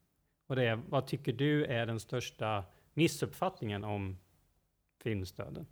och 0.47 0.57
det 0.57 0.64
är 0.64 0.76
vad 0.76 1.07
tycker 1.07 1.32
du 1.32 1.64
är 1.64 1.86
den 1.86 2.01
största 2.01 2.64
missuppfattningen 2.95 3.84
om 3.84 4.18
filmstöden? 5.03 5.66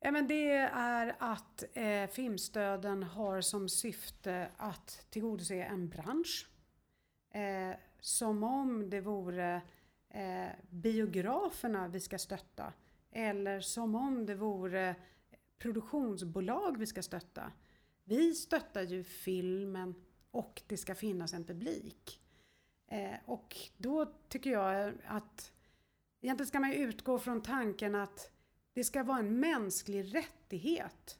Ja, 0.00 0.10
men 0.10 0.28
det 0.28 0.52
är 0.72 1.16
att 1.18 1.64
eh, 1.72 2.06
filmstöden 2.10 3.02
har 3.02 3.40
som 3.40 3.68
syfte 3.68 4.48
att 4.56 5.06
tillgodose 5.10 5.62
en 5.62 5.88
bransch. 5.88 6.48
Eh, 7.30 7.76
som 8.00 8.42
om 8.42 8.90
det 8.90 9.00
vore 9.00 9.60
eh, 10.10 10.48
biograferna 10.70 11.88
vi 11.88 12.00
ska 12.00 12.18
stötta. 12.18 12.72
Eller 13.10 13.60
som 13.60 13.94
om 13.94 14.26
det 14.26 14.34
vore 14.34 14.94
produktionsbolag 15.58 16.78
vi 16.78 16.86
ska 16.86 17.02
stötta. 17.02 17.52
Vi 18.04 18.34
stöttar 18.34 18.82
ju 18.82 19.04
filmen 19.04 19.94
och 20.36 20.62
det 20.66 20.76
ska 20.76 20.94
finnas 20.94 21.34
en 21.34 21.44
publik. 21.44 22.20
Eh, 22.86 23.16
och 23.24 23.56
då 23.76 24.12
tycker 24.28 24.50
jag 24.50 24.92
att 25.06 25.52
egentligen 26.20 26.48
ska 26.48 26.60
man 26.60 26.72
utgå 26.72 27.18
från 27.18 27.42
tanken 27.42 27.94
att 27.94 28.30
det 28.72 28.84
ska 28.84 29.02
vara 29.02 29.18
en 29.18 29.40
mänsklig 29.40 30.14
rättighet 30.14 31.18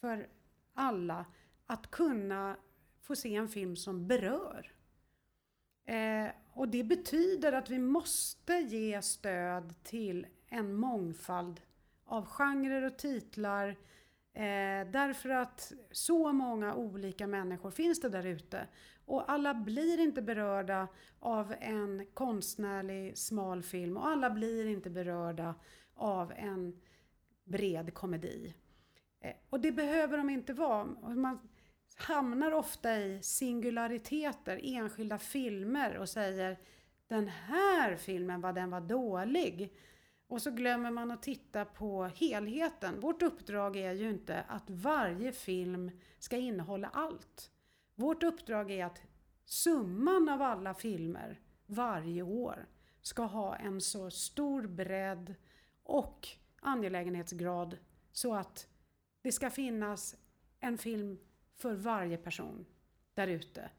för 0.00 0.28
alla 0.74 1.26
att 1.66 1.90
kunna 1.90 2.56
få 3.00 3.16
se 3.16 3.34
en 3.34 3.48
film 3.48 3.76
som 3.76 4.06
berör. 4.06 4.72
Eh, 5.84 6.28
och 6.52 6.68
det 6.68 6.84
betyder 6.84 7.52
att 7.52 7.70
vi 7.70 7.78
måste 7.78 8.54
ge 8.54 9.02
stöd 9.02 9.74
till 9.82 10.26
en 10.48 10.74
mångfald 10.74 11.60
av 12.04 12.26
genrer 12.26 12.82
och 12.82 12.98
titlar 12.98 13.76
eh, 14.34 14.90
därför 14.90 15.28
att 15.28 15.72
så 15.90 16.32
många 16.32 16.74
olika 16.74 17.26
människor 17.26 17.70
finns 17.70 18.00
det 18.00 18.08
där 18.08 18.26
ute 18.26 18.68
och 19.04 19.30
alla 19.30 19.54
blir 19.54 20.00
inte 20.00 20.22
berörda 20.22 20.88
av 21.20 21.54
en 21.60 22.06
konstnärlig 22.14 23.18
smal 23.18 23.62
film 23.62 23.96
och 23.96 24.06
alla 24.06 24.30
blir 24.30 24.66
inte 24.66 24.90
berörda 24.90 25.54
av 25.94 26.32
en 26.36 26.80
bred 27.44 27.94
komedi. 27.94 28.54
Eh, 29.20 29.34
och 29.50 29.60
det 29.60 29.72
behöver 29.72 30.16
de 30.18 30.30
inte 30.30 30.52
vara. 30.52 30.84
Man 31.14 31.48
hamnar 31.96 32.52
ofta 32.52 32.96
i 32.96 33.22
singulariteter, 33.22 34.60
enskilda 34.62 35.18
filmer 35.18 35.96
och 35.96 36.08
säger 36.08 36.58
den 37.08 37.28
här 37.28 37.96
filmen, 37.96 38.40
vad 38.40 38.54
den 38.54 38.70
var 38.70 38.80
dålig. 38.80 39.72
Och 40.26 40.42
så 40.42 40.50
glömmer 40.50 40.90
man 40.90 41.10
att 41.10 41.22
titta 41.22 41.64
på 41.64 42.04
helheten. 42.04 43.00
Vårt 43.00 43.22
uppdrag 43.22 43.76
är 43.76 43.92
ju 43.92 44.10
inte 44.10 44.42
att 44.48 44.70
varje 44.70 45.32
film 45.32 45.90
ska 46.18 46.36
innehålla 46.36 46.88
allt. 46.88 47.50
Vårt 47.94 48.22
uppdrag 48.22 48.70
är 48.70 48.84
att 48.84 49.02
summan 49.44 50.28
av 50.28 50.42
alla 50.42 50.74
filmer 50.74 51.40
varje 51.66 52.22
år 52.22 52.66
ska 53.00 53.22
ha 53.22 53.56
en 53.56 53.80
så 53.80 54.10
stor 54.10 54.66
bredd 54.66 55.34
och 55.82 56.28
angelägenhetsgrad 56.60 57.78
så 58.12 58.34
att 58.34 58.68
det 59.22 59.32
ska 59.32 59.50
finnas 59.50 60.16
en 60.60 60.78
film 60.78 61.18
för 61.54 61.74
varje 61.74 62.16
person 62.16 62.66
där 63.14 63.26
ute. 63.26 63.70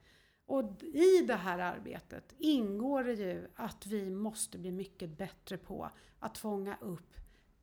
Och 0.46 0.84
i 0.84 1.22
det 1.28 1.36
här 1.36 1.60
arbetet 1.60 2.36
ingår 2.38 3.04
det 3.04 3.14
ju 3.14 3.48
att 3.56 3.88
vi 3.88 4.10
måste 4.10 4.58
bli 4.58 4.72
mycket 4.72 5.18
bättre 5.18 5.58
på 5.58 5.90
att 6.20 6.38
fånga 6.38 6.78
upp 6.82 7.14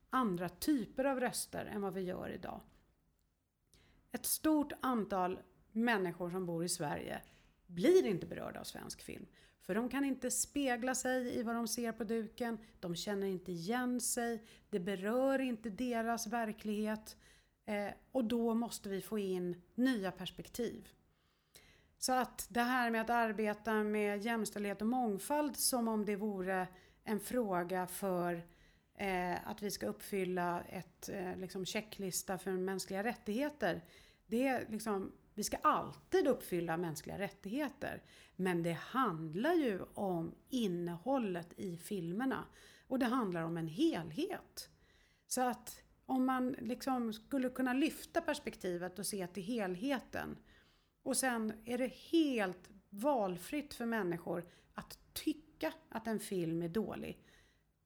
andra 0.09 0.49
typer 0.49 1.05
av 1.05 1.19
röster 1.19 1.65
än 1.65 1.81
vad 1.81 1.93
vi 1.93 2.01
gör 2.01 2.29
idag. 2.29 2.61
Ett 4.11 4.25
stort 4.25 4.73
antal 4.81 5.39
människor 5.71 6.29
som 6.29 6.45
bor 6.45 6.63
i 6.63 6.69
Sverige 6.69 7.21
blir 7.67 8.05
inte 8.05 8.25
berörda 8.25 8.59
av 8.59 8.63
svensk 8.63 9.01
film. 9.01 9.25
För 9.61 9.75
de 9.75 9.89
kan 9.89 10.05
inte 10.05 10.31
spegla 10.31 10.95
sig 10.95 11.39
i 11.39 11.43
vad 11.43 11.55
de 11.55 11.67
ser 11.67 11.91
på 11.91 12.03
duken, 12.03 12.57
de 12.79 12.95
känner 12.95 13.27
inte 13.27 13.51
igen 13.51 14.01
sig, 14.01 14.43
det 14.69 14.79
berör 14.79 15.39
inte 15.39 15.69
deras 15.69 16.27
verklighet 16.27 17.17
eh, 17.65 17.89
och 18.11 18.25
då 18.25 18.53
måste 18.53 18.89
vi 18.89 19.01
få 19.01 19.19
in 19.19 19.61
nya 19.75 20.11
perspektiv. 20.11 20.89
Så 22.03 22.11
att 22.11 22.47
det 22.49 22.61
här 22.61 22.91
med 22.91 23.01
att 23.01 23.09
arbeta 23.09 23.73
med 23.83 24.25
jämställdhet 24.25 24.81
och 24.81 24.87
mångfald 24.87 25.57
som 25.57 25.87
om 25.87 26.05
det 26.05 26.15
vore 26.15 26.67
en 27.03 27.19
fråga 27.19 27.87
för 27.87 28.45
eh, 28.97 29.47
att 29.47 29.61
vi 29.61 29.71
ska 29.71 29.85
uppfylla 29.85 30.61
ett 30.61 31.09
eh, 31.09 31.35
liksom 31.35 31.65
checklista 31.65 32.37
för 32.37 32.51
mänskliga 32.51 33.03
rättigheter. 33.03 33.83
Det 34.27 34.47
är 34.47 34.65
liksom, 34.69 35.11
vi 35.33 35.43
ska 35.43 35.57
alltid 35.57 36.27
uppfylla 36.27 36.77
mänskliga 36.77 37.17
rättigheter. 37.17 38.03
Men 38.35 38.63
det 38.63 38.77
handlar 38.79 39.53
ju 39.53 39.79
om 39.93 40.35
innehållet 40.49 41.53
i 41.57 41.77
filmerna. 41.77 42.45
Och 42.87 42.99
det 42.99 43.05
handlar 43.05 43.41
om 43.43 43.57
en 43.57 43.67
helhet. 43.67 44.69
Så 45.27 45.41
att 45.41 45.81
om 46.05 46.25
man 46.25 46.55
liksom 46.59 47.13
skulle 47.13 47.49
kunna 47.49 47.73
lyfta 47.73 48.21
perspektivet 48.21 48.99
och 48.99 49.05
se 49.05 49.27
till 49.27 49.43
helheten 49.43 50.37
och 51.03 51.17
sen 51.17 51.53
är 51.65 51.77
det 51.77 51.93
helt 51.93 52.69
valfritt 52.89 53.73
för 53.73 53.85
människor 53.85 54.45
att 54.73 54.99
tycka 55.13 55.73
att 55.89 56.07
en 56.07 56.19
film 56.19 56.61
är 56.61 56.69
dålig. 56.69 57.19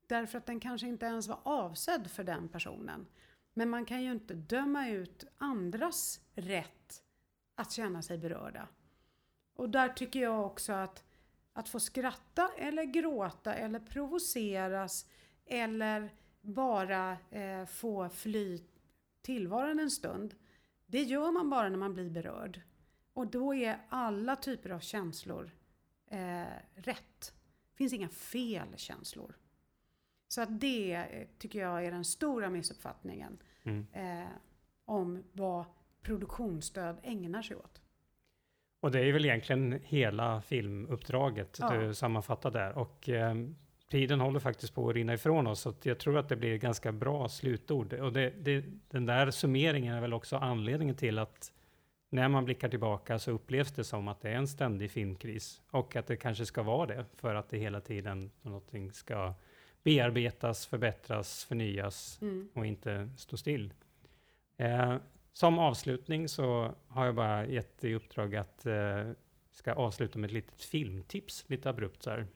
Därför 0.08 0.38
att 0.38 0.46
den 0.46 0.60
kanske 0.60 0.88
inte 0.88 1.06
ens 1.06 1.28
var 1.28 1.40
avsedd 1.44 2.12
för 2.12 2.24
den 2.24 2.50
personen. 2.50 3.08
Men 3.54 3.70
man 3.70 3.86
kan 3.86 4.04
ju 4.04 4.12
inte 4.12 4.34
döma 4.34 4.90
ut 4.90 5.26
andras 5.38 6.20
rätt 6.36 7.04
att 7.56 7.72
känna 7.72 8.02
sig 8.02 8.18
berörda. 8.18 8.68
Och 9.56 9.70
där 9.70 9.90
tycker 9.90 10.22
jag 10.22 10.46
också 10.46 10.74
att 10.74 11.04
att 11.58 11.70
få 11.70 11.80
skratta 11.80 12.50
eller 12.58 12.84
gråta 12.84 13.54
eller 13.54 13.80
provoceras 13.80 15.06
eller 15.46 16.14
bara 16.42 17.18
eh, 17.30 17.66
få 17.66 18.10
fly 18.10 18.62
tillvaron 19.22 19.80
en 19.80 19.92
stund. 19.92 20.36
Det 20.86 21.04
gör 21.04 21.32
man 21.32 21.50
bara 21.50 21.70
när 21.70 21.78
man 21.78 21.94
blir 21.94 22.10
berörd. 22.10 22.62
Och 23.18 23.28
då 23.28 23.56
är 23.56 23.78
alla 23.90 24.36
typer 24.36 24.70
av 24.70 24.80
känslor 24.80 25.52
eh, 26.12 26.44
rätt. 26.76 27.34
Det 27.72 27.78
finns 27.78 27.94
inga 27.94 28.10
fel 28.10 28.68
känslor. 28.76 29.36
Så 30.28 30.42
att 30.42 30.62
det 30.62 30.94
eh, 30.94 31.28
tycker 31.38 31.60
jag 31.60 31.86
är 31.86 31.92
den 31.92 32.06
stora 32.06 32.50
missuppfattningen 32.50 33.38
mm. 33.64 33.88
eh, 33.94 34.28
om 34.86 35.24
vad 35.32 35.66
produktionsstöd 36.02 36.98
ägnar 37.04 37.42
sig 37.42 37.58
åt. 37.58 37.82
Och 38.80 38.92
det 38.92 39.00
är 39.00 39.14
väl 39.14 39.26
egentligen 39.26 39.80
hela 39.84 40.42
filmuppdraget 40.42 41.58
ja. 41.60 41.70
du 41.70 41.94
sammanfattar 41.94 42.52
där. 42.52 42.78
Och 42.78 43.10
eh, 43.10 43.36
tiden 43.90 44.20
håller 44.20 44.40
faktiskt 44.40 44.76
på 44.76 44.90
att 44.90 44.96
rinna 44.96 45.14
ifrån 45.14 45.48
oss, 45.48 45.62
så 45.62 45.74
jag 45.84 46.00
tror 46.00 46.18
att 46.18 46.30
det 46.30 46.36
blir 46.36 46.58
ganska 46.58 46.92
bra 46.92 47.30
slutord. 47.30 47.94
Och 47.94 48.14
det, 48.14 48.30
det, 48.30 48.66
den 48.90 49.06
där 49.06 49.32
summeringen 49.32 49.96
är 49.96 50.02
väl 50.02 50.14
också 50.14 50.38
anledningen 50.38 50.96
till 50.96 51.20
att 51.20 51.52
när 52.10 52.28
man 52.28 52.46
blickar 52.46 52.70
tillbaka 52.70 53.20
så 53.20 53.32
upplevs 53.32 53.72
det 53.72 53.84
som 53.84 54.08
att 54.08 54.22
det 54.22 54.30
är 54.30 54.36
en 54.36 54.48
ständig 54.48 54.92
filmkris 54.92 55.62
och 55.72 55.96
att 55.96 56.08
det 56.08 56.18
kanske 56.18 56.46
ska 56.46 56.64
vara 56.64 56.86
det 56.86 57.06
för 57.16 57.36
att 57.36 57.50
det 57.50 57.58
hela 57.58 57.82
tiden 57.82 58.32
någonting 58.42 58.92
ska 58.92 59.34
bearbetas, 59.84 60.66
förbättras, 60.66 61.46
förnyas 61.46 62.20
mm. 62.22 62.50
och 62.54 62.66
inte 62.66 63.10
stå 63.18 63.38
still. 63.38 63.74
Eh, 64.58 64.98
som 65.34 65.60
avslutning 65.60 66.30
så 66.30 66.76
har 66.88 67.06
jag 67.06 67.16
bara 67.16 67.46
gett 67.46 67.84
i 67.84 67.94
uppdrag 67.94 68.36
att 68.36 68.66
eh, 68.66 69.12
ska 69.52 69.74
avsluta 69.74 70.20
med 70.20 70.28
ett 70.28 70.34
litet 70.34 70.62
filmtips, 70.62 71.46
lite 71.48 71.70
abrupt 71.70 72.04
så 72.04 72.10
här. 72.10 72.28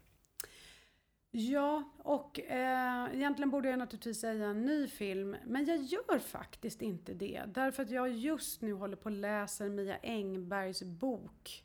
Ja, 1.34 1.84
och 1.98 2.40
eh, 2.40 3.14
egentligen 3.14 3.50
borde 3.50 3.70
jag 3.70 3.80
naturligtvis 3.80 4.20
säga 4.20 4.46
en 4.46 4.66
ny 4.66 4.88
film, 4.88 5.36
men 5.46 5.66
jag 5.66 5.78
gör 5.78 6.20
faktiskt 6.20 6.82
inte 6.82 7.14
det. 7.14 7.44
Därför 7.48 7.84
att 7.84 7.90
jag 7.90 8.10
just 8.10 8.62
nu 8.62 8.74
håller 8.74 8.96
på 8.96 9.10
att 9.10 9.16
läsa 9.16 9.66
Mia 9.66 9.98
Engbergs 10.04 10.84
bok, 10.84 11.64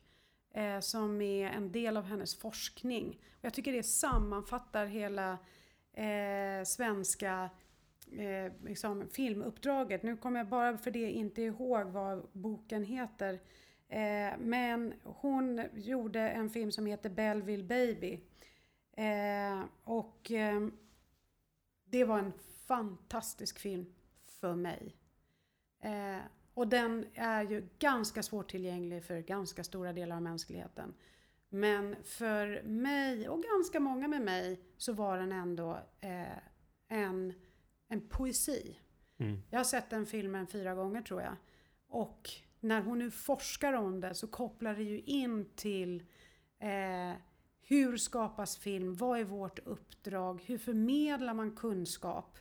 eh, 0.54 0.80
som 0.80 1.20
är 1.20 1.50
en 1.50 1.72
del 1.72 1.96
av 1.96 2.04
hennes 2.04 2.38
forskning. 2.38 3.08
Och 3.38 3.44
jag 3.44 3.54
tycker 3.54 3.72
det 3.72 3.82
sammanfattar 3.82 4.86
hela 4.86 5.38
eh, 5.92 6.64
svenska 6.64 7.50
eh, 8.12 8.52
liksom 8.64 9.08
filmuppdraget. 9.12 10.02
Nu 10.02 10.16
kommer 10.16 10.40
jag 10.40 10.48
bara 10.48 10.78
för 10.78 10.90
det 10.90 11.10
inte 11.10 11.42
ihåg 11.42 11.86
vad 11.86 12.26
boken 12.32 12.84
heter. 12.84 13.40
Eh, 13.88 14.38
men 14.38 14.94
hon 15.02 15.62
gjorde 15.74 16.20
en 16.20 16.50
film 16.50 16.72
som 16.72 16.86
heter 16.86 17.10
Belleville 17.10 17.64
Baby 17.64 18.20
Eh, 18.96 19.64
och 19.84 20.30
eh, 20.30 20.68
det 21.84 22.04
var 22.04 22.18
en 22.18 22.32
fantastisk 22.66 23.58
film 23.58 23.94
för 24.40 24.54
mig. 24.54 24.96
Eh, 25.82 26.18
och 26.54 26.68
den 26.68 27.06
är 27.14 27.42
ju 27.42 27.68
ganska 27.78 28.22
svårtillgänglig 28.22 29.04
för 29.04 29.20
ganska 29.20 29.64
stora 29.64 29.92
delar 29.92 30.16
av 30.16 30.22
mänskligheten. 30.22 30.94
Men 31.48 31.96
för 32.04 32.62
mig 32.62 33.28
och 33.28 33.42
ganska 33.42 33.80
många 33.80 34.08
med 34.08 34.22
mig 34.22 34.60
så 34.76 34.92
var 34.92 35.18
den 35.18 35.32
ändå 35.32 35.78
eh, 36.00 36.38
en, 36.88 37.34
en 37.88 38.08
poesi. 38.08 38.78
Mm. 39.18 39.42
Jag 39.50 39.58
har 39.58 39.64
sett 39.64 39.90
den 39.90 40.06
filmen 40.06 40.46
fyra 40.46 40.74
gånger 40.74 41.02
tror 41.02 41.22
jag. 41.22 41.36
Och 41.88 42.30
när 42.60 42.80
hon 42.80 42.98
nu 42.98 43.10
forskar 43.10 43.72
om 43.72 44.00
det 44.00 44.14
så 44.14 44.26
kopplar 44.26 44.74
det 44.74 44.82
ju 44.82 45.00
in 45.00 45.50
till 45.54 46.02
eh, 46.58 47.12
hur 47.68 47.96
skapas 47.96 48.56
film? 48.56 48.94
Vad 48.94 49.20
är 49.20 49.24
vårt 49.24 49.58
uppdrag? 49.58 50.42
Hur 50.46 50.58
förmedlar 50.58 51.34
man 51.34 51.56
kunskap? 51.56 52.38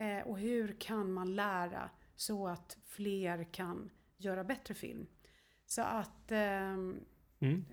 Eh, 0.00 0.28
och 0.28 0.38
hur 0.38 0.76
kan 0.80 1.12
man 1.12 1.34
lära 1.34 1.90
så 2.16 2.48
att 2.48 2.76
fler 2.84 3.52
kan 3.52 3.90
göra 4.16 4.44
bättre 4.44 4.74
film? 4.74 5.06
Så 5.66 5.82
att 5.82 6.32
eh, 6.32 6.38
mm. 6.38 7.64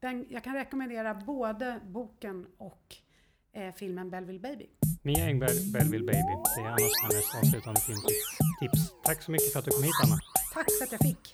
den, 0.00 0.26
jag 0.30 0.44
kan 0.44 0.54
rekommendera 0.54 1.14
både 1.14 1.80
boken 1.84 2.46
och 2.56 2.96
eh, 3.52 3.74
filmen 3.74 4.10
Belleville 4.10 4.40
Baby. 4.40 4.66
Mia 5.02 5.24
Engberg, 5.24 5.72
Belleville 5.72 6.04
Baby. 6.04 6.34
Det 6.56 6.62
är 6.62 6.66
Anna 6.66 6.78
Spannes 6.78 7.34
avslutande 7.34 7.80
filmtips. 7.80 8.94
Tack 9.04 9.22
så 9.22 9.30
mycket 9.30 9.52
för 9.52 9.58
att 9.58 9.64
du 9.64 9.70
kom 9.70 9.82
hit 9.82 9.92
Anna. 10.04 10.18
Tack 10.54 10.66
för 10.78 10.84
att 10.84 10.92
jag 10.92 11.00
fick. 11.00 11.30